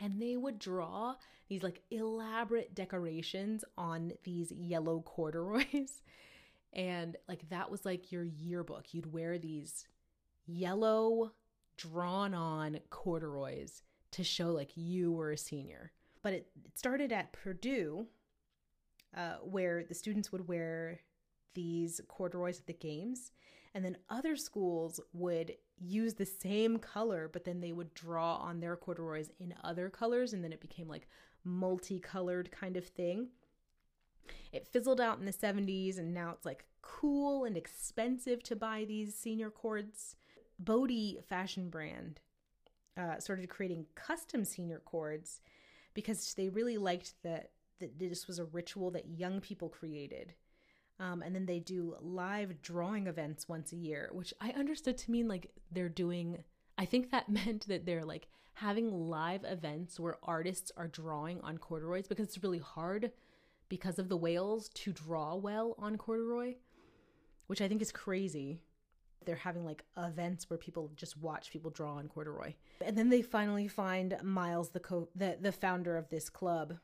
and 0.00 0.20
they 0.20 0.36
would 0.36 0.58
draw 0.58 1.14
these 1.48 1.62
like 1.62 1.82
elaborate 1.90 2.74
decorations 2.74 3.64
on 3.76 4.12
these 4.24 4.52
yellow 4.52 5.00
corduroys. 5.04 6.02
And 6.72 7.16
like 7.28 7.48
that 7.50 7.70
was 7.70 7.84
like 7.84 8.10
your 8.10 8.24
yearbook. 8.24 8.94
You'd 8.94 9.12
wear 9.12 9.38
these 9.38 9.86
yellow 10.46 11.32
drawn 11.76 12.34
on 12.34 12.78
corduroys 12.90 13.82
to 14.12 14.24
show 14.24 14.50
like 14.50 14.70
you 14.76 15.12
were 15.12 15.32
a 15.32 15.38
senior. 15.38 15.92
But 16.22 16.34
it, 16.34 16.46
it 16.64 16.78
started 16.78 17.12
at 17.12 17.32
purdue 17.32 18.06
uh, 19.16 19.36
where 19.42 19.84
the 19.84 19.94
students 19.94 20.32
would 20.32 20.48
wear 20.48 21.00
these 21.54 22.00
corduroys 22.08 22.60
at 22.60 22.66
the 22.66 22.72
games 22.72 23.32
and 23.74 23.84
then 23.84 23.96
other 24.10 24.36
schools 24.36 25.00
would 25.12 25.56
use 25.78 26.14
the 26.14 26.26
same 26.26 26.78
color, 26.78 27.28
but 27.32 27.44
then 27.44 27.60
they 27.60 27.72
would 27.72 27.94
draw 27.94 28.36
on 28.36 28.60
their 28.60 28.76
corduroys 28.76 29.30
in 29.40 29.54
other 29.64 29.88
colors. 29.88 30.32
And 30.32 30.44
then 30.44 30.52
it 30.52 30.60
became 30.60 30.88
like 30.88 31.08
multicolored 31.44 32.50
kind 32.52 32.76
of 32.76 32.86
thing. 32.86 33.28
It 34.52 34.68
fizzled 34.68 35.00
out 35.00 35.18
in 35.18 35.24
the 35.24 35.32
70s, 35.32 35.98
and 35.98 36.14
now 36.14 36.30
it's 36.30 36.46
like 36.46 36.64
cool 36.82 37.44
and 37.44 37.56
expensive 37.56 38.42
to 38.44 38.56
buy 38.56 38.84
these 38.86 39.14
senior 39.14 39.50
cords. 39.50 40.16
Bode 40.58 41.24
fashion 41.28 41.70
brand 41.70 42.20
uh, 42.96 43.18
started 43.18 43.48
creating 43.48 43.86
custom 43.94 44.44
senior 44.44 44.80
cords 44.84 45.40
because 45.94 46.34
they 46.34 46.48
really 46.48 46.78
liked 46.78 47.14
that, 47.22 47.50
that 47.80 47.98
this 47.98 48.26
was 48.26 48.38
a 48.38 48.44
ritual 48.44 48.90
that 48.90 49.08
young 49.08 49.40
people 49.40 49.68
created. 49.68 50.34
Um, 51.02 51.20
and 51.20 51.34
then 51.34 51.46
they 51.46 51.58
do 51.58 51.96
live 52.00 52.62
drawing 52.62 53.08
events 53.08 53.48
once 53.48 53.72
a 53.72 53.76
year, 53.76 54.08
which 54.12 54.32
I 54.40 54.50
understood 54.50 54.96
to 54.98 55.10
mean 55.10 55.26
like 55.26 55.50
they're 55.72 55.88
doing, 55.88 56.44
I 56.78 56.84
think 56.84 57.10
that 57.10 57.28
meant 57.40 57.66
that 57.66 57.84
they're 57.86 58.04
like 58.04 58.28
having 58.54 59.08
live 59.08 59.44
events 59.44 59.98
where 59.98 60.18
artists 60.22 60.70
are 60.76 60.86
drawing 60.86 61.40
on 61.40 61.58
corduroys 61.58 62.06
because 62.06 62.28
it's 62.28 62.42
really 62.42 62.60
hard 62.60 63.10
because 63.68 63.98
of 63.98 64.08
the 64.08 64.16
wales 64.16 64.68
to 64.74 64.92
draw 64.92 65.34
well 65.34 65.74
on 65.78 65.96
corduroy. 65.96 66.54
which 67.48 67.60
I 67.60 67.68
think 67.68 67.82
is 67.82 67.90
crazy. 67.90 68.60
They're 69.24 69.36
having 69.36 69.64
like 69.64 69.84
events 69.96 70.48
where 70.48 70.58
people 70.58 70.92
just 70.94 71.16
watch 71.16 71.50
people 71.50 71.70
draw 71.70 71.94
on 71.96 72.08
corduroy. 72.08 72.54
And 72.80 72.96
then 72.96 73.08
they 73.10 73.22
finally 73.22 73.66
find 73.68 74.16
Miles, 74.22 74.70
the 74.70 74.80
co- 74.80 75.08
the, 75.16 75.36
the 75.40 75.52
founder 75.52 75.96
of 75.96 76.08
this 76.10 76.30
club. 76.30 76.78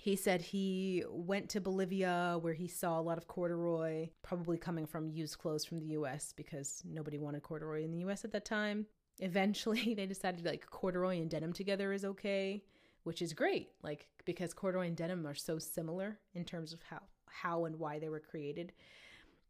He 0.00 0.16
said 0.16 0.40
he 0.40 1.04
went 1.10 1.50
to 1.50 1.60
Bolivia 1.60 2.38
where 2.40 2.54
he 2.54 2.68
saw 2.68 2.98
a 2.98 3.02
lot 3.02 3.18
of 3.18 3.28
corduroy, 3.28 4.08
probably 4.22 4.56
coming 4.56 4.86
from 4.86 5.10
used 5.10 5.36
clothes 5.36 5.66
from 5.66 5.78
the 5.78 5.88
US 5.88 6.32
because 6.34 6.82
nobody 6.86 7.18
wanted 7.18 7.42
corduroy 7.42 7.84
in 7.84 7.92
the 7.92 7.98
US 8.06 8.24
at 8.24 8.32
that 8.32 8.46
time. 8.46 8.86
Eventually, 9.18 9.92
they 9.96 10.06
decided 10.06 10.46
like 10.46 10.64
corduroy 10.70 11.20
and 11.20 11.28
denim 11.28 11.52
together 11.52 11.92
is 11.92 12.06
okay, 12.06 12.64
which 13.02 13.20
is 13.20 13.34
great. 13.34 13.72
Like 13.82 14.08
because 14.24 14.54
corduroy 14.54 14.86
and 14.86 14.96
denim 14.96 15.26
are 15.26 15.34
so 15.34 15.58
similar 15.58 16.18
in 16.32 16.46
terms 16.46 16.72
of 16.72 16.80
how 16.88 17.02
how 17.26 17.66
and 17.66 17.78
why 17.78 17.98
they 17.98 18.08
were 18.08 18.20
created. 18.20 18.72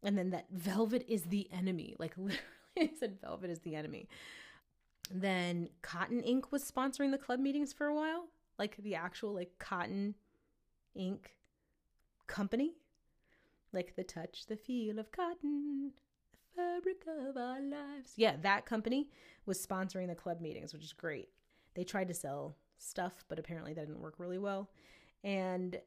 And 0.03 0.17
then 0.17 0.31
that 0.31 0.47
velvet 0.51 1.05
is 1.07 1.23
the 1.23 1.47
enemy. 1.53 1.95
Like 1.97 2.13
literally, 2.17 2.43
I 2.77 2.89
said 2.99 3.21
velvet 3.21 3.51
is 3.51 3.59
the 3.59 3.75
enemy. 3.75 4.09
Then 5.09 5.69
Cotton 5.81 6.21
Inc 6.23 6.51
was 6.51 6.69
sponsoring 6.69 7.11
the 7.11 7.17
club 7.17 7.39
meetings 7.39 7.71
for 7.71 7.87
a 7.87 7.95
while, 7.95 8.27
like 8.59 8.75
the 8.83 8.95
actual 8.95 9.33
like 9.33 9.57
Cotton 9.57 10.15
Inc 10.97 11.19
company, 12.27 12.73
like 13.73 13.95
the 13.95 14.03
touch, 14.03 14.45
the 14.47 14.55
feel 14.55 14.99
of 14.99 15.11
cotton, 15.11 15.91
the 16.31 16.61
fabric 16.61 17.03
of 17.07 17.37
our 17.37 17.61
lives. 17.61 18.13
Yeah, 18.15 18.35
that 18.41 18.65
company 18.65 19.09
was 19.45 19.65
sponsoring 19.65 20.07
the 20.07 20.15
club 20.15 20.41
meetings, 20.41 20.73
which 20.73 20.83
is 20.83 20.93
great. 20.93 21.29
They 21.75 21.83
tried 21.83 22.07
to 22.07 22.13
sell 22.13 22.55
stuff, 22.77 23.23
but 23.29 23.39
apparently 23.39 23.73
that 23.73 23.87
didn't 23.87 24.01
work 24.01 24.15
really 24.17 24.37
well. 24.37 24.69
And 25.23 25.79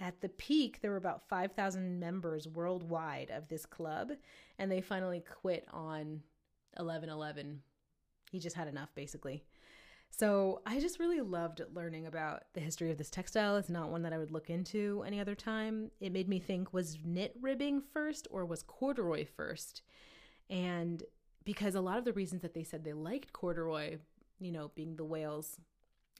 at 0.00 0.20
the 0.20 0.28
peak, 0.28 0.80
there 0.80 0.90
were 0.90 0.96
about 0.96 1.28
5,000 1.28 1.98
members 1.98 2.46
worldwide 2.46 3.30
of 3.30 3.48
this 3.48 3.66
club, 3.66 4.12
and 4.58 4.70
they 4.70 4.80
finally 4.80 5.20
quit 5.20 5.66
on 5.72 6.22
11 6.78 7.08
11. 7.08 7.62
He 8.30 8.38
just 8.38 8.56
had 8.56 8.68
enough, 8.68 8.94
basically. 8.94 9.44
So 10.10 10.62
I 10.66 10.80
just 10.80 10.98
really 10.98 11.20
loved 11.20 11.62
learning 11.72 12.06
about 12.06 12.44
the 12.54 12.60
history 12.60 12.90
of 12.90 12.98
this 12.98 13.10
textile. 13.10 13.56
It's 13.56 13.68
not 13.68 13.90
one 13.90 14.02
that 14.02 14.12
I 14.12 14.18
would 14.18 14.32
look 14.32 14.50
into 14.50 15.04
any 15.06 15.20
other 15.20 15.36
time. 15.36 15.90
It 16.00 16.12
made 16.12 16.28
me 16.28 16.40
think 16.40 16.72
was 16.72 16.98
knit 17.04 17.34
ribbing 17.40 17.82
first 17.92 18.26
or 18.30 18.44
was 18.44 18.62
corduroy 18.62 19.26
first? 19.26 19.82
And 20.50 21.04
because 21.44 21.74
a 21.74 21.80
lot 21.80 21.98
of 21.98 22.04
the 22.04 22.12
reasons 22.12 22.42
that 22.42 22.52
they 22.52 22.64
said 22.64 22.84
they 22.84 22.92
liked 22.92 23.32
corduroy, 23.32 23.98
you 24.40 24.50
know, 24.50 24.72
being 24.74 24.96
the 24.96 25.04
wales 25.04 25.60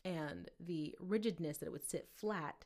and 0.04 0.48
the 0.60 0.94
rigidness 1.00 1.58
that 1.58 1.66
it 1.66 1.72
would 1.72 1.88
sit 1.88 2.08
flat, 2.14 2.64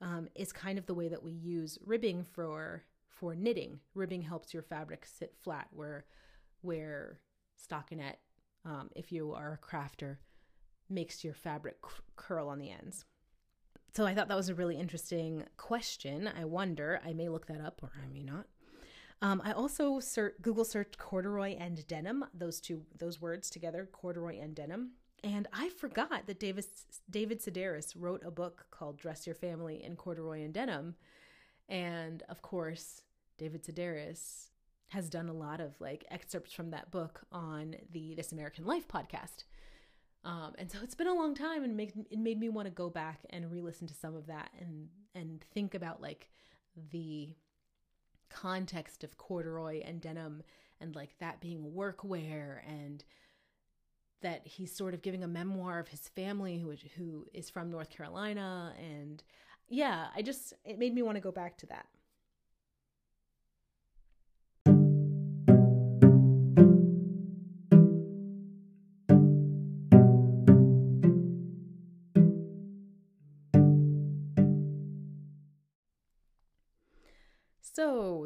um, 0.00 0.28
is 0.34 0.52
kind 0.52 0.78
of 0.78 0.86
the 0.86 0.94
way 0.94 1.08
that 1.08 1.22
we 1.22 1.32
use 1.32 1.78
ribbing 1.84 2.24
for 2.24 2.82
for 3.08 3.34
knitting. 3.34 3.78
Ribbing 3.94 4.22
helps 4.22 4.52
your 4.52 4.62
fabric 4.62 5.06
sit 5.06 5.34
flat, 5.42 5.68
where 5.70 6.04
where 6.62 7.20
stockinette, 7.62 8.16
um, 8.64 8.90
if 8.96 9.12
you 9.12 9.32
are 9.32 9.52
a 9.52 9.66
crafter, 9.66 10.16
makes 10.88 11.24
your 11.24 11.34
fabric 11.34 11.76
c- 11.84 12.02
curl 12.16 12.48
on 12.48 12.58
the 12.58 12.70
ends. 12.70 13.04
So 13.94 14.06
I 14.06 14.14
thought 14.14 14.28
that 14.28 14.36
was 14.36 14.48
a 14.48 14.54
really 14.54 14.78
interesting 14.78 15.44
question. 15.56 16.28
I 16.28 16.44
wonder, 16.44 17.00
I 17.04 17.12
may 17.12 17.28
look 17.28 17.46
that 17.46 17.60
up 17.60 17.80
or 17.82 17.92
I 18.02 18.12
may 18.12 18.22
not. 18.22 18.46
Um, 19.22 19.40
I 19.44 19.52
also 19.52 20.00
ser- 20.00 20.34
Google 20.42 20.64
searched 20.64 20.98
corduroy 20.98 21.56
and 21.56 21.86
denim, 21.86 22.24
those 22.34 22.60
two 22.60 22.82
those 22.98 23.20
words 23.20 23.48
together, 23.48 23.88
corduroy 23.90 24.40
and 24.40 24.54
denim. 24.54 24.92
And 25.22 25.48
I 25.52 25.70
forgot 25.70 26.26
that 26.26 26.38
David 26.38 26.66
David 27.08 27.40
Sedaris 27.40 27.94
wrote 27.96 28.22
a 28.26 28.30
book 28.30 28.66
called 28.70 28.98
Dress 28.98 29.26
Your 29.26 29.34
Family 29.34 29.82
in 29.82 29.96
Corduroy 29.96 30.42
and 30.42 30.52
Denim. 30.52 30.96
And 31.68 32.22
of 32.28 32.42
course, 32.42 33.02
David 33.38 33.64
Sedaris 33.64 34.50
has 34.88 35.08
done 35.08 35.28
a 35.28 35.32
lot 35.32 35.60
of 35.60 35.80
like 35.80 36.04
excerpts 36.10 36.52
from 36.52 36.70
that 36.70 36.90
book 36.90 37.22
on 37.32 37.76
the 37.90 38.14
This 38.14 38.32
American 38.32 38.66
Life 38.66 38.86
podcast. 38.86 39.44
Um, 40.24 40.54
and 40.58 40.70
so 40.70 40.78
it's 40.82 40.94
been 40.94 41.06
a 41.06 41.14
long 41.14 41.34
time 41.34 41.64
and 41.64 41.78
it 41.78 42.18
made 42.18 42.40
me 42.40 42.48
want 42.48 42.66
to 42.66 42.70
go 42.70 42.88
back 42.88 43.20
and 43.30 43.50
re-listen 43.50 43.86
to 43.88 43.94
some 43.94 44.16
of 44.16 44.26
that 44.26 44.50
and 44.58 44.88
and 45.14 45.44
think 45.52 45.74
about 45.74 46.00
like 46.00 46.30
the 46.90 47.28
context 48.30 49.04
of 49.04 49.18
corduroy 49.18 49.82
and 49.84 50.00
denim 50.00 50.42
and 50.80 50.96
like 50.96 51.14
that 51.18 51.40
being 51.40 51.72
workwear 51.76 52.58
and 52.66 53.04
that 54.22 54.46
he's 54.46 54.74
sort 54.74 54.94
of 54.94 55.02
giving 55.02 55.22
a 55.22 55.28
memoir 55.28 55.78
of 55.78 55.88
his 55.88 56.08
family 56.08 56.58
who 56.58 56.74
who 56.96 57.26
is 57.34 57.50
from 57.50 57.70
North 57.70 57.90
Carolina 57.90 58.72
and 58.78 59.22
yeah, 59.68 60.06
I 60.14 60.22
just 60.22 60.54
it 60.64 60.78
made 60.78 60.94
me 60.94 61.02
want 61.02 61.16
to 61.16 61.20
go 61.20 61.32
back 61.32 61.58
to 61.58 61.66
that. 61.66 61.86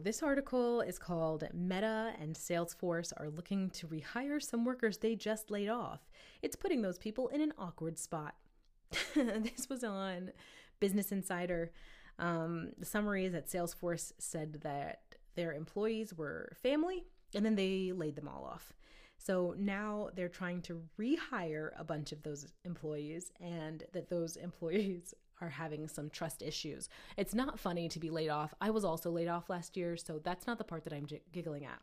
This 0.00 0.22
article 0.22 0.80
is 0.80 0.98
called 0.98 1.48
Meta 1.52 2.12
and 2.20 2.34
Salesforce 2.34 3.12
are 3.16 3.28
looking 3.28 3.70
to 3.70 3.86
rehire 3.86 4.42
some 4.42 4.64
workers 4.64 4.98
they 4.98 5.16
just 5.16 5.50
laid 5.50 5.68
off. 5.68 6.08
It's 6.42 6.56
putting 6.56 6.82
those 6.82 6.98
people 6.98 7.28
in 7.28 7.40
an 7.40 7.52
awkward 7.58 7.98
spot. 7.98 8.34
this 9.14 9.68
was 9.68 9.82
on 9.84 10.32
Business 10.80 11.10
Insider. 11.10 11.72
Um, 12.18 12.70
the 12.78 12.86
summary 12.86 13.24
is 13.24 13.32
that 13.32 13.48
Salesforce 13.48 14.12
said 14.18 14.60
that 14.62 15.00
their 15.34 15.52
employees 15.52 16.14
were 16.14 16.52
family 16.62 17.04
and 17.34 17.44
then 17.44 17.56
they 17.56 17.92
laid 17.92 18.16
them 18.16 18.28
all 18.28 18.44
off. 18.44 18.72
So 19.18 19.54
now 19.58 20.10
they're 20.14 20.28
trying 20.28 20.62
to 20.62 20.82
rehire 20.98 21.70
a 21.78 21.84
bunch 21.84 22.12
of 22.12 22.22
those 22.22 22.46
employees 22.64 23.32
and 23.40 23.84
that 23.92 24.08
those 24.08 24.36
employees 24.48 25.14
are 25.40 25.48
having 25.48 25.88
some 25.88 26.10
trust 26.10 26.42
issues. 26.42 26.88
It's 27.16 27.34
not 27.34 27.58
funny 27.58 27.88
to 27.88 27.98
be 27.98 28.10
laid 28.10 28.28
off. 28.28 28.54
I 28.60 28.70
was 28.70 28.84
also 28.84 29.10
laid 29.10 29.28
off 29.28 29.48
last 29.50 29.76
year, 29.76 29.96
so 29.96 30.20
that's 30.22 30.46
not 30.46 30.58
the 30.58 30.64
part 30.64 30.84
that 30.84 30.92
I'm 30.92 31.06
j- 31.06 31.22
giggling 31.32 31.66
at. 31.66 31.80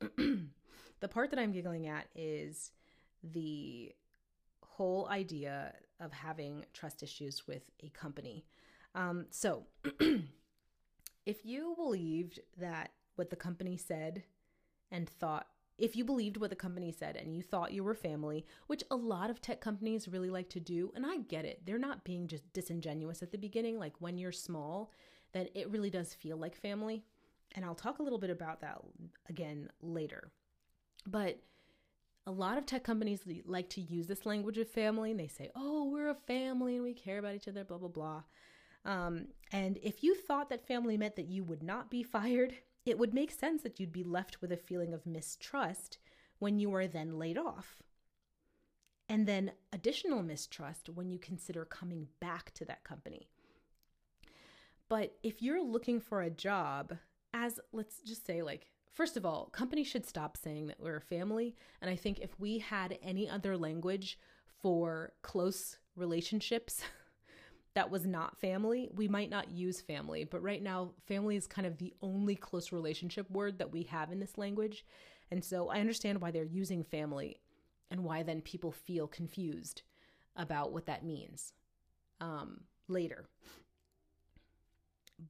the 1.00 1.08
part 1.08 1.30
that 1.30 1.38
I'm 1.38 1.52
giggling 1.52 1.86
at 1.86 2.06
is 2.14 2.72
the 3.22 3.92
whole 4.62 5.08
idea 5.10 5.74
of 6.00 6.12
having 6.12 6.64
trust 6.72 7.02
issues 7.02 7.46
with 7.46 7.62
a 7.82 7.88
company. 7.90 8.44
Um, 8.94 9.26
so, 9.30 9.64
if 11.26 11.44
you 11.44 11.74
believed 11.76 12.40
that 12.58 12.90
what 13.16 13.30
the 13.30 13.36
company 13.36 13.76
said 13.76 14.24
and 14.90 15.08
thought 15.08 15.46
if 15.76 15.96
you 15.96 16.04
believed 16.04 16.36
what 16.36 16.50
the 16.50 16.56
company 16.56 16.92
said 16.92 17.16
and 17.16 17.34
you 17.34 17.42
thought 17.42 17.72
you 17.72 17.82
were 17.82 17.94
family, 17.94 18.44
which 18.66 18.84
a 18.90 18.96
lot 18.96 19.30
of 19.30 19.40
tech 19.40 19.60
companies 19.60 20.08
really 20.08 20.30
like 20.30 20.48
to 20.50 20.60
do, 20.60 20.92
and 20.94 21.04
I 21.04 21.18
get 21.18 21.44
it, 21.44 21.62
they're 21.64 21.78
not 21.78 22.04
being 22.04 22.28
just 22.28 22.52
disingenuous 22.52 23.22
at 23.22 23.32
the 23.32 23.38
beginning. 23.38 23.78
Like 23.78 23.94
when 24.00 24.16
you're 24.16 24.32
small, 24.32 24.92
then 25.32 25.48
it 25.54 25.70
really 25.70 25.90
does 25.90 26.14
feel 26.14 26.36
like 26.36 26.54
family. 26.54 27.02
And 27.56 27.64
I'll 27.64 27.74
talk 27.74 27.98
a 27.98 28.02
little 28.02 28.18
bit 28.18 28.30
about 28.30 28.60
that 28.60 28.78
again 29.28 29.68
later. 29.80 30.30
But 31.06 31.40
a 32.26 32.30
lot 32.30 32.56
of 32.56 32.66
tech 32.66 32.84
companies 32.84 33.20
like 33.44 33.68
to 33.70 33.80
use 33.80 34.06
this 34.06 34.24
language 34.24 34.58
of 34.58 34.68
family 34.68 35.10
and 35.10 35.20
they 35.20 35.28
say, 35.28 35.50
oh, 35.54 35.84
we're 35.90 36.08
a 36.08 36.14
family 36.14 36.76
and 36.76 36.84
we 36.84 36.94
care 36.94 37.18
about 37.18 37.34
each 37.34 37.48
other, 37.48 37.64
blah, 37.64 37.78
blah, 37.78 37.88
blah. 37.88 38.22
Um, 38.84 39.26
and 39.52 39.78
if 39.82 40.02
you 40.02 40.14
thought 40.14 40.50
that 40.50 40.66
family 40.66 40.96
meant 40.96 41.16
that 41.16 41.28
you 41.28 41.44
would 41.44 41.62
not 41.62 41.90
be 41.90 42.02
fired, 42.02 42.54
it 42.84 42.98
would 42.98 43.14
make 43.14 43.30
sense 43.30 43.62
that 43.62 43.80
you'd 43.80 43.92
be 43.92 44.04
left 44.04 44.40
with 44.40 44.52
a 44.52 44.56
feeling 44.56 44.92
of 44.92 45.06
mistrust 45.06 45.98
when 46.38 46.58
you 46.58 46.74
are 46.74 46.86
then 46.86 47.18
laid 47.18 47.38
off. 47.38 47.82
And 49.08 49.26
then 49.26 49.52
additional 49.72 50.22
mistrust 50.22 50.88
when 50.88 51.10
you 51.10 51.18
consider 51.18 51.64
coming 51.64 52.08
back 52.20 52.52
to 52.54 52.64
that 52.66 52.84
company. 52.84 53.28
But 54.88 55.16
if 55.22 55.42
you're 55.42 55.62
looking 55.62 56.00
for 56.00 56.22
a 56.22 56.30
job, 56.30 56.94
as 57.32 57.58
let's 57.72 58.00
just 58.00 58.26
say, 58.26 58.42
like, 58.42 58.68
first 58.92 59.16
of 59.16 59.26
all, 59.26 59.46
companies 59.46 59.86
should 59.86 60.06
stop 60.06 60.36
saying 60.36 60.66
that 60.68 60.80
we're 60.80 60.96
a 60.96 61.02
family. 61.02 61.54
And 61.80 61.90
I 61.90 61.96
think 61.96 62.18
if 62.18 62.38
we 62.38 62.58
had 62.58 62.98
any 63.02 63.28
other 63.28 63.56
language 63.56 64.18
for 64.62 65.12
close 65.22 65.78
relationships, 65.96 66.82
that 67.74 67.90
was 67.90 68.06
not 68.06 68.38
family, 68.40 68.88
we 68.94 69.08
might 69.08 69.30
not 69.30 69.50
use 69.50 69.80
family. 69.80 70.24
But 70.24 70.42
right 70.42 70.62
now, 70.62 70.92
family 71.06 71.36
is 71.36 71.46
kind 71.46 71.66
of 71.66 71.78
the 71.78 71.92
only 72.00 72.36
close 72.36 72.72
relationship 72.72 73.28
word 73.30 73.58
that 73.58 73.72
we 73.72 73.82
have 73.84 74.12
in 74.12 74.20
this 74.20 74.38
language. 74.38 74.84
And 75.30 75.44
so 75.44 75.68
I 75.68 75.80
understand 75.80 76.20
why 76.20 76.30
they're 76.30 76.44
using 76.44 76.84
family 76.84 77.40
and 77.90 78.04
why 78.04 78.22
then 78.22 78.40
people 78.40 78.70
feel 78.70 79.06
confused 79.06 79.82
about 80.36 80.72
what 80.72 80.86
that 80.86 81.04
means 81.04 81.52
um, 82.20 82.60
later. 82.88 83.24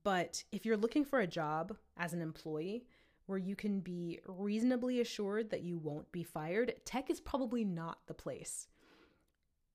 But 0.03 0.45
if 0.53 0.65
you're 0.67 0.77
looking 0.77 1.05
for 1.05 1.21
a 1.21 1.27
job 1.27 1.77
as 1.97 2.13
an 2.13 2.21
employee 2.21 2.85
where 3.27 3.39
you 3.39 3.57
can 3.57 3.81
be 3.81 4.21
reasonably 4.27 5.01
assured 5.01 5.51
that 5.51 5.63
you 5.63 5.79
won't 5.79 6.11
be 6.13 6.23
fired, 6.23 6.75
tech 6.85 7.11
is 7.11 7.21
probably 7.21 7.65
not 7.65 7.99
the 8.07 8.15
place. 8.15 8.69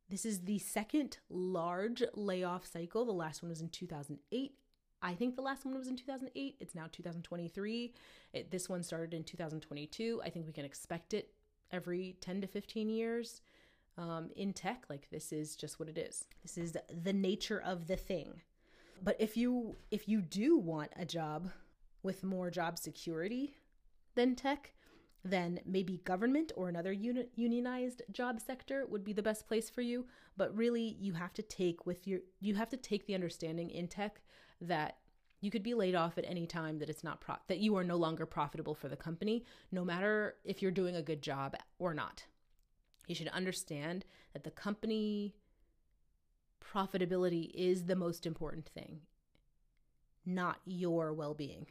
This 0.09 0.25
is 0.25 0.41
the 0.41 0.57
second 0.59 1.17
large 1.29 2.03
layoff 2.15 2.65
cycle. 2.65 3.05
The 3.05 3.11
last 3.11 3.43
one 3.43 3.49
was 3.49 3.61
in 3.61 3.69
2008. 3.69 4.53
I 5.01 5.13
think 5.13 5.35
the 5.35 5.41
last 5.41 5.65
one 5.65 5.77
was 5.77 5.87
in 5.87 5.95
2008. 5.95 6.55
It's 6.59 6.75
now 6.75 6.87
2023. 6.91 7.93
It, 8.33 8.51
this 8.51 8.67
one 8.67 8.83
started 8.83 9.13
in 9.13 9.23
2022. 9.23 10.21
I 10.25 10.29
think 10.29 10.47
we 10.47 10.51
can 10.51 10.65
expect 10.65 11.13
it 11.13 11.31
every 11.71 12.15
10 12.21 12.41
to 12.41 12.47
15 12.47 12.89
years 12.89 13.41
um, 13.97 14.29
in 14.35 14.51
tech. 14.51 14.85
Like 14.89 15.09
this 15.11 15.31
is 15.31 15.55
just 15.55 15.79
what 15.79 15.89
it 15.89 15.97
is. 15.97 16.25
This 16.41 16.57
is 16.57 16.75
the 17.03 17.13
nature 17.13 17.61
of 17.63 17.87
the 17.87 17.95
thing. 17.95 18.41
But 19.01 19.15
if 19.19 19.37
you 19.37 19.77
if 19.91 20.09
you 20.09 20.21
do 20.21 20.57
want 20.57 20.91
a 20.97 21.05
job 21.05 21.51
with 22.03 22.23
more 22.23 22.49
job 22.49 22.77
security 22.77 23.55
than 24.15 24.35
tech, 24.35 24.73
then 25.23 25.59
maybe 25.65 26.01
government 26.05 26.51
or 26.55 26.69
another 26.69 26.91
uni- 26.91 27.27
unionized 27.35 28.01
job 28.11 28.39
sector 28.39 28.85
would 28.87 29.03
be 29.03 29.13
the 29.13 29.23
best 29.23 29.47
place 29.47 29.69
for 29.69 29.81
you. 29.81 30.05
But 30.37 30.55
really 30.55 30.97
you 30.99 31.13
have 31.13 31.33
to 31.33 31.41
take 31.41 31.85
with 31.85 32.07
your 32.07 32.19
you 32.39 32.55
have 32.55 32.69
to 32.69 32.77
take 32.77 33.05
the 33.05 33.15
understanding 33.15 33.69
in 33.69 33.87
tech 33.87 34.21
that 34.61 34.97
you 35.41 35.51
could 35.51 35.63
be 35.63 35.73
laid 35.73 35.95
off 35.95 36.17
at 36.17 36.25
any 36.27 36.45
time 36.45 36.79
that 36.79 36.89
it's 36.89 37.03
not 37.03 37.21
pro- 37.21 37.35
that 37.47 37.59
you 37.59 37.75
are 37.77 37.83
no 37.83 37.95
longer 37.95 38.25
profitable 38.25 38.75
for 38.75 38.89
the 38.89 38.95
company 38.95 39.43
no 39.71 39.83
matter 39.83 40.35
if 40.43 40.61
you're 40.61 40.71
doing 40.71 40.95
a 40.95 41.01
good 41.01 41.21
job 41.21 41.55
or 41.79 41.93
not. 41.93 42.23
You 43.07 43.15
should 43.15 43.29
understand 43.29 44.05
that 44.33 44.43
the 44.43 44.51
company 44.51 45.35
profitability 46.63 47.51
is 47.55 47.85
the 47.85 47.95
most 47.95 48.25
important 48.25 48.69
thing 48.69 49.01
not 50.25 50.59
your 50.65 51.11
well-being 51.13 51.65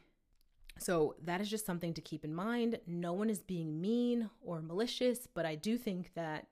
so 0.78 1.16
that 1.24 1.40
is 1.40 1.50
just 1.50 1.66
something 1.66 1.94
to 1.94 2.00
keep 2.00 2.24
in 2.24 2.34
mind. 2.34 2.78
No 2.86 3.12
one 3.12 3.30
is 3.30 3.40
being 3.40 3.80
mean 3.80 4.30
or 4.40 4.60
malicious, 4.60 5.26
but 5.26 5.44
I 5.44 5.54
do 5.54 5.76
think 5.76 6.14
that 6.14 6.46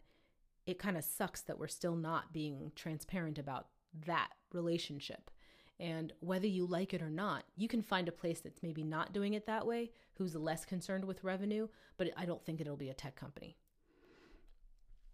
it 0.67 0.79
kind 0.79 0.97
of 0.97 1.05
sucks 1.05 1.43
that 1.43 1.59
we're 1.59 1.69
still 1.69 1.95
not 1.95 2.33
being 2.33 2.73
transparent 2.75 3.39
about 3.39 3.69
that 4.07 4.31
relationship. 4.53 5.31
And 5.79 6.13
whether 6.21 6.47
you 6.47 6.67
like 6.67 6.95
it 6.95 7.03
or 7.03 7.11
not, 7.11 7.45
you 7.57 7.69
can 7.69 7.83
find 7.83 8.09
a 8.09 8.13
place 8.13 8.41
that's 8.41 8.63
maybe 8.63 8.83
not 8.83 9.13
doing 9.13 9.35
it 9.35 9.47
that 9.47 9.67
way, 9.67 9.91
who's 10.15 10.35
less 10.35 10.65
concerned 10.65 11.05
with 11.05 11.23
revenue, 11.23 11.69
but 11.99 12.11
I 12.17 12.25
don't 12.25 12.45
think 12.45 12.61
it'll 12.61 12.77
be 12.77 12.89
a 12.89 12.95
tech 12.95 13.15
company. 13.15 13.57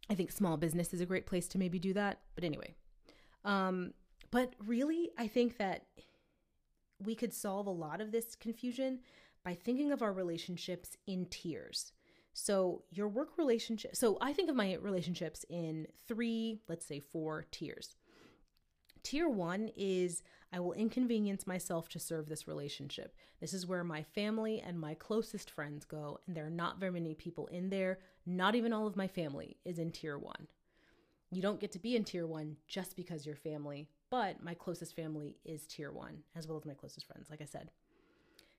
I 0.09 0.15
think 0.15 0.31
small 0.31 0.57
business 0.57 0.95
is 0.95 1.01
a 1.01 1.07
great 1.07 1.27
place 1.27 1.49
to 1.49 1.59
maybe 1.59 1.79
do 1.79 1.93
that. 1.95 2.21
But 2.35 2.45
anyway, 2.45 2.75
um, 3.45 3.93
but 4.31 4.55
really, 4.65 5.11
I 5.19 5.27
think 5.27 5.59
that 5.59 5.87
we 7.07 7.15
could 7.15 7.33
solve 7.33 7.67
a 7.67 7.71
lot 7.71 8.01
of 8.01 8.13
this 8.13 8.35
confusion 8.35 9.01
by 9.45 9.55
thinking 9.55 9.93
of 9.93 10.03
our 10.03 10.13
relationships 10.13 10.97
in 11.07 11.27
tiers. 11.27 11.93
So, 12.35 12.85
your 12.91 13.09
work 13.09 13.37
relationship, 13.37 13.95
so 13.95 14.17
I 14.21 14.33
think 14.33 14.49
of 14.49 14.57
my 14.57 14.77
relationships 14.77 15.45
in 15.51 15.87
three, 16.09 16.61
let's 16.69 16.87
say 16.87 16.99
four 16.99 17.45
tiers. 17.51 17.97
Tier 19.03 19.29
one 19.29 19.71
is 19.77 20.23
I 20.53 20.61
will 20.61 20.73
inconvenience 20.73 21.47
myself 21.47 21.89
to 21.91 21.99
serve 21.99 22.29
this 22.29 22.47
relationship. 22.47 23.15
This 23.41 23.53
is 23.53 23.67
where 23.67 23.85
my 23.85 24.03
family 24.03 24.61
and 24.61 24.79
my 24.79 24.95
closest 24.95 25.51
friends 25.51 25.85
go, 25.85 26.21
and 26.27 26.37
there 26.37 26.47
are 26.47 26.51
not 26.51 26.79
very 26.79 26.93
many 26.93 27.15
people 27.15 27.49
in 27.49 27.71
there. 27.71 27.99
Not 28.25 28.55
even 28.55 28.73
all 28.73 28.87
of 28.87 28.97
my 28.97 29.09
family 29.09 29.57
is 29.65 29.79
in 29.79 29.91
tier 29.91 30.19
one. 30.19 30.47
You 31.33 31.43
don't 31.43 31.61
get 31.61 31.73
to 31.73 31.79
be 31.81 31.97
in 31.97 32.05
tier 32.05 32.27
one 32.27 32.57
just 32.69 32.95
because 32.95 33.27
you're 33.27 33.35
family 33.35 33.89
but 34.13 34.45
my 34.45 34.53
closest 34.53 34.95
family 34.95 35.39
is 35.43 35.67
tier 35.67 35.91
one, 35.91 36.19
as 36.37 36.47
well 36.47 36.59
as 36.59 36.67
my 36.67 36.75
closest 36.75 37.07
friends, 37.07 37.31
like 37.31 37.41
I 37.41 37.47
said. 37.47 37.71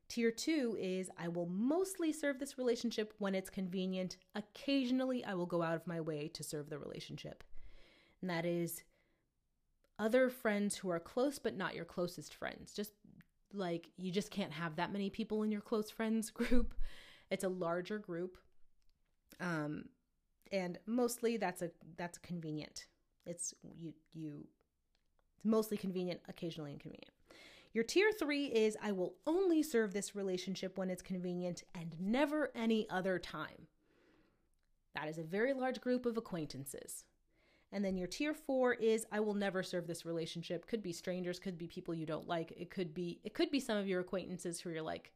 Tier 0.09 0.31
two 0.31 0.75
is 0.81 1.11
I 1.15 1.27
will 1.27 1.45
mostly 1.45 2.11
serve 2.11 2.39
this 2.39 2.57
relationship 2.57 3.13
when 3.19 3.35
it's 3.35 3.51
convenient. 3.51 4.17
Occasionally, 4.33 5.23
I 5.23 5.35
will 5.35 5.45
go 5.45 5.61
out 5.61 5.75
of 5.75 5.85
my 5.85 6.01
way 6.01 6.27
to 6.29 6.43
serve 6.43 6.71
the 6.71 6.79
relationship. 6.79 7.43
And 8.19 8.31
that 8.31 8.47
is 8.47 8.81
other 9.99 10.31
friends 10.31 10.75
who 10.75 10.89
are 10.89 10.99
close 10.99 11.37
but 11.37 11.55
not 11.55 11.75
your 11.75 11.85
closest 11.85 12.33
friends. 12.33 12.73
Just 12.73 12.93
like 13.53 13.89
you 13.95 14.11
just 14.11 14.31
can't 14.31 14.53
have 14.53 14.77
that 14.77 14.91
many 14.91 15.11
people 15.11 15.43
in 15.43 15.51
your 15.51 15.61
close 15.61 15.91
friends 15.91 16.31
group. 16.31 16.73
It's 17.29 17.43
a 17.43 17.49
larger 17.49 17.99
group. 17.99 18.37
Um 19.39 19.85
and 20.51 20.79
mostly 20.85 21.37
that's 21.37 21.61
a 21.61 21.71
that's 21.97 22.17
convenient. 22.17 22.87
It's 23.25 23.53
you 23.77 23.93
you 24.13 24.45
it's 25.35 25.45
mostly 25.45 25.77
convenient, 25.77 26.21
occasionally 26.27 26.73
inconvenient. 26.73 27.13
Your 27.73 27.83
tier 27.83 28.11
three 28.11 28.45
is 28.45 28.77
I 28.81 28.91
will 28.91 29.15
only 29.25 29.63
serve 29.63 29.93
this 29.93 30.15
relationship 30.15 30.77
when 30.77 30.89
it's 30.89 31.01
convenient 31.01 31.63
and 31.73 31.95
never 31.99 32.51
any 32.55 32.87
other 32.89 33.17
time. 33.17 33.67
That 34.93 35.07
is 35.07 35.17
a 35.17 35.23
very 35.23 35.53
large 35.53 35.81
group 35.81 36.05
of 36.05 36.17
acquaintances. 36.17 37.05
And 37.71 37.83
then 37.83 37.97
your 37.97 38.07
tier 38.07 38.35
four 38.35 38.75
is 38.75 39.07
I 39.11 39.19
will 39.19 39.33
never 39.33 39.63
serve 39.63 39.87
this 39.87 40.05
relationship. 40.05 40.67
Could 40.67 40.83
be 40.83 40.93
strangers, 40.93 41.39
could 41.39 41.57
be 41.57 41.65
people 41.65 41.95
you 41.95 42.05
don't 42.05 42.27
like. 42.27 42.53
It 42.55 42.69
could 42.69 42.93
be 42.93 43.19
it 43.23 43.33
could 43.33 43.49
be 43.49 43.59
some 43.59 43.77
of 43.77 43.87
your 43.87 44.01
acquaintances 44.01 44.59
who 44.59 44.69
you're 44.69 44.83
like, 44.83 45.11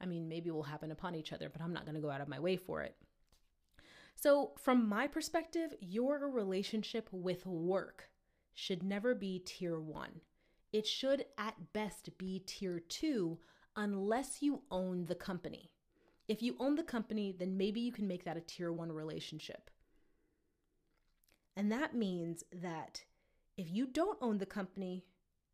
I 0.00 0.04
mean, 0.06 0.28
maybe 0.28 0.50
we'll 0.50 0.62
happen 0.62 0.90
upon 0.90 1.14
each 1.14 1.32
other, 1.32 1.48
but 1.48 1.62
I'm 1.62 1.72
not 1.72 1.86
gonna 1.86 2.00
go 2.00 2.10
out 2.10 2.20
of 2.20 2.28
my 2.28 2.38
way 2.38 2.56
for 2.58 2.82
it. 2.82 2.94
So, 4.14 4.52
from 4.58 4.88
my 4.88 5.06
perspective, 5.06 5.74
your 5.80 6.28
relationship 6.28 7.08
with 7.12 7.44
work 7.46 8.10
should 8.54 8.82
never 8.82 9.14
be 9.14 9.40
tier 9.40 9.80
one. 9.80 10.20
It 10.72 10.86
should 10.86 11.26
at 11.36 11.72
best 11.72 12.16
be 12.18 12.40
tier 12.46 12.80
two 12.80 13.38
unless 13.76 14.40
you 14.40 14.62
own 14.70 15.06
the 15.06 15.14
company. 15.14 15.70
If 16.26 16.42
you 16.42 16.56
own 16.58 16.76
the 16.76 16.82
company, 16.82 17.34
then 17.36 17.56
maybe 17.56 17.80
you 17.80 17.92
can 17.92 18.08
make 18.08 18.24
that 18.24 18.36
a 18.36 18.40
tier 18.40 18.72
one 18.72 18.90
relationship. 18.90 19.70
And 21.56 21.70
that 21.70 21.94
means 21.94 22.44
that 22.52 23.04
if 23.56 23.70
you 23.70 23.86
don't 23.86 24.18
own 24.20 24.38
the 24.38 24.46
company, 24.46 25.04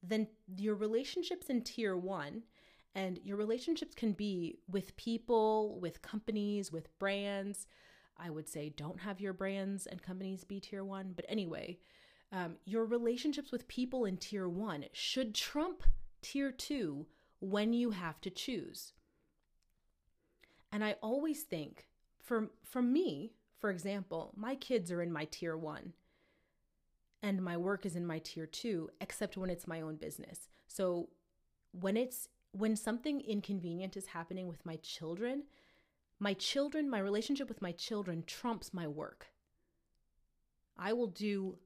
then 0.02 0.28
your 0.56 0.74
relationships 0.74 1.50
in 1.50 1.62
tier 1.62 1.96
one 1.96 2.44
and 2.94 3.18
your 3.22 3.36
relationships 3.36 3.94
can 3.94 4.12
be 4.12 4.58
with 4.68 4.96
people, 4.96 5.78
with 5.80 6.02
companies, 6.02 6.72
with 6.72 6.98
brands. 6.98 7.66
I 8.22 8.30
would 8.30 8.48
say 8.48 8.68
don't 8.68 9.00
have 9.00 9.20
your 9.20 9.32
brands 9.32 9.86
and 9.86 10.02
companies 10.02 10.44
be 10.44 10.60
tier 10.60 10.84
one. 10.84 11.12
But 11.14 11.24
anyway, 11.28 11.78
um, 12.32 12.56
your 12.64 12.84
relationships 12.84 13.50
with 13.50 13.68
people 13.68 14.04
in 14.04 14.16
tier 14.16 14.48
one 14.48 14.84
should 14.92 15.34
trump 15.34 15.82
tier 16.22 16.52
two 16.52 17.06
when 17.40 17.72
you 17.72 17.90
have 17.90 18.20
to 18.20 18.30
choose. 18.30 18.92
And 20.72 20.84
I 20.84 20.96
always 21.02 21.42
think, 21.42 21.86
for, 22.22 22.50
for 22.62 22.82
me, 22.82 23.32
for 23.58 23.70
example, 23.70 24.32
my 24.36 24.54
kids 24.54 24.92
are 24.92 25.02
in 25.02 25.12
my 25.12 25.26
tier 25.30 25.56
one 25.56 25.94
and 27.22 27.42
my 27.42 27.56
work 27.56 27.84
is 27.84 27.96
in 27.96 28.06
my 28.06 28.18
tier 28.18 28.46
two, 28.46 28.90
except 29.00 29.36
when 29.36 29.50
it's 29.50 29.66
my 29.66 29.80
own 29.80 29.96
business. 29.96 30.48
So 30.66 31.08
when 31.72 31.96
it's 31.96 32.28
when 32.52 32.74
something 32.74 33.20
inconvenient 33.20 33.96
is 33.96 34.06
happening 34.06 34.48
with 34.48 34.64
my 34.66 34.76
children, 34.76 35.44
my 36.20 36.34
children, 36.34 36.88
my 36.88 36.98
relationship 36.98 37.48
with 37.48 37.62
my 37.62 37.72
children 37.72 38.22
trumps 38.26 38.72
my 38.74 38.86
work. 38.86 39.28
I 40.76 40.92
will 40.92 41.08
do 41.08 41.58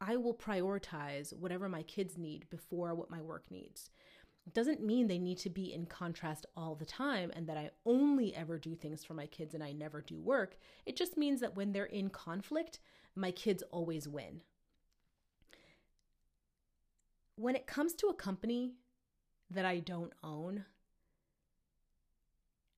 I 0.00 0.16
will 0.16 0.34
prioritize 0.34 1.32
whatever 1.32 1.68
my 1.68 1.84
kids 1.84 2.18
need 2.18 2.50
before 2.50 2.92
what 2.92 3.10
my 3.10 3.20
work 3.20 3.44
needs. 3.50 3.88
It 4.44 4.52
doesn't 4.52 4.84
mean 4.84 5.06
they 5.06 5.20
need 5.20 5.38
to 5.38 5.50
be 5.50 5.72
in 5.72 5.86
contrast 5.86 6.44
all 6.56 6.74
the 6.74 6.84
time 6.84 7.30
and 7.36 7.46
that 7.46 7.56
I 7.56 7.70
only 7.86 8.34
ever 8.34 8.58
do 8.58 8.74
things 8.74 9.04
for 9.04 9.14
my 9.14 9.26
kids 9.26 9.54
and 9.54 9.62
I 9.62 9.70
never 9.70 10.00
do 10.00 10.20
work. 10.20 10.56
It 10.86 10.96
just 10.96 11.16
means 11.16 11.40
that 11.40 11.54
when 11.54 11.70
they're 11.70 11.84
in 11.84 12.10
conflict, 12.10 12.80
my 13.14 13.30
kids 13.30 13.62
always 13.70 14.08
win. 14.08 14.40
When 17.36 17.54
it 17.54 17.68
comes 17.68 17.94
to 17.94 18.08
a 18.08 18.14
company 18.14 18.72
that 19.50 19.64
I 19.64 19.78
don't 19.78 20.12
own, 20.24 20.64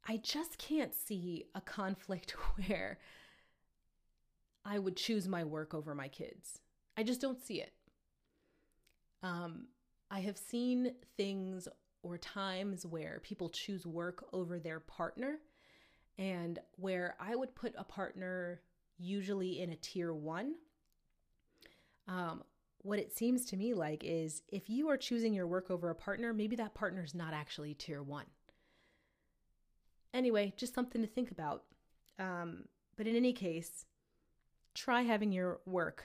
I 0.07 0.19
just 0.19 0.59
can't 0.59 0.95
see 0.95 1.47
a 1.55 1.61
conflict 1.61 2.33
where 2.57 2.99
I 4.65 4.79
would 4.79 4.97
choose 4.97 5.29
my 5.29 5.45
work 5.45 5.75
over 5.75 5.95
my 5.95 6.09
kids. 6.09 6.59
I 6.97 7.03
just 7.03 7.21
don't 7.21 7.43
see 7.43 7.61
it. 7.61 7.73
Um, 9.23 9.67
I 10.11 10.21
have 10.21 10.39
seen 10.39 10.93
things 11.17 11.69
or 12.03 12.19
times 12.19 12.85
where 12.85 13.21
people 13.23 13.49
choose 13.49 13.87
work 13.87 14.27
over 14.33 14.59
their 14.59 14.79
partner, 14.79 15.39
and 16.19 16.59
where 16.77 17.17
I 17.19 17.35
would 17.35 17.55
put 17.55 17.75
a 17.77 17.85
partner 17.85 18.61
usually 18.99 19.61
in 19.61 19.71
a 19.71 19.77
tier 19.77 20.13
one. 20.13 20.55
Um, 22.07 22.43
what 22.83 22.99
it 22.99 23.17
seems 23.17 23.47
to 23.47 23.57
me 23.57 23.73
like 23.73 24.05
is 24.05 24.43
if 24.49 24.69
you 24.69 24.91
are 24.91 24.99
choosing 24.99 25.33
your 25.33 25.47
work 25.47 25.71
over 25.71 25.89
a 25.89 25.95
partner, 25.95 26.33
maybe 26.35 26.57
that 26.57 26.75
partner 26.75 27.03
is 27.03 27.15
not 27.15 27.33
actually 27.33 27.73
tier 27.75 28.03
one. 28.03 28.27
Anyway, 30.15 30.55
just 30.57 30.75
something 30.75 31.03
to 31.03 31.09
think 31.09 31.31
about. 31.33 31.65
Um, 32.19 32.65
but 32.97 33.09
in 33.09 33.17
any 33.17 33.33
case, 33.33 33.85
try 34.75 35.03
having 35.03 35.33
your 35.33 35.61
work 35.67 36.05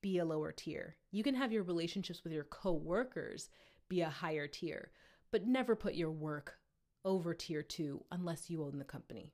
be 0.00 0.18
a 0.18 0.24
lower 0.24 0.52
tier. 0.52 0.96
You 1.10 1.22
can 1.22 1.34
have 1.34 1.52
your 1.52 1.64
relationships 1.64 2.22
with 2.24 2.32
your 2.32 2.44
coworkers 2.44 3.50
be 3.88 4.00
a 4.00 4.08
higher 4.08 4.46
tier, 4.46 4.90
but 5.30 5.46
never 5.46 5.76
put 5.76 5.94
your 5.94 6.10
work 6.10 6.54
over 7.04 7.34
tier 7.34 7.62
2 7.62 8.04
unless 8.12 8.48
you 8.48 8.62
own 8.62 8.78
the 8.78 8.84
company. 8.84 9.32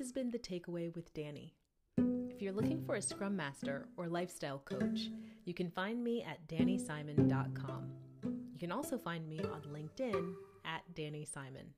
Has 0.00 0.12
been 0.12 0.30
The 0.30 0.38
Takeaway 0.38 0.94
with 0.96 1.12
Danny. 1.12 1.52
If 1.98 2.40
you're 2.40 2.54
looking 2.54 2.82
for 2.82 2.94
a 2.94 3.02
Scrum 3.02 3.36
Master 3.36 3.86
or 3.98 4.08
lifestyle 4.08 4.60
coach, 4.60 5.10
you 5.44 5.52
can 5.52 5.70
find 5.70 6.02
me 6.02 6.22
at 6.22 6.48
dannysimon.com. 6.48 7.92
You 8.24 8.58
can 8.58 8.72
also 8.72 8.96
find 8.96 9.28
me 9.28 9.40
on 9.40 9.60
LinkedIn 9.60 10.32
at 10.64 10.82
Danny 10.94 11.26
Simon. 11.26 11.74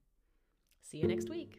See 0.83 0.99
you 0.99 1.09
next 1.09 1.31
week. 1.31 1.59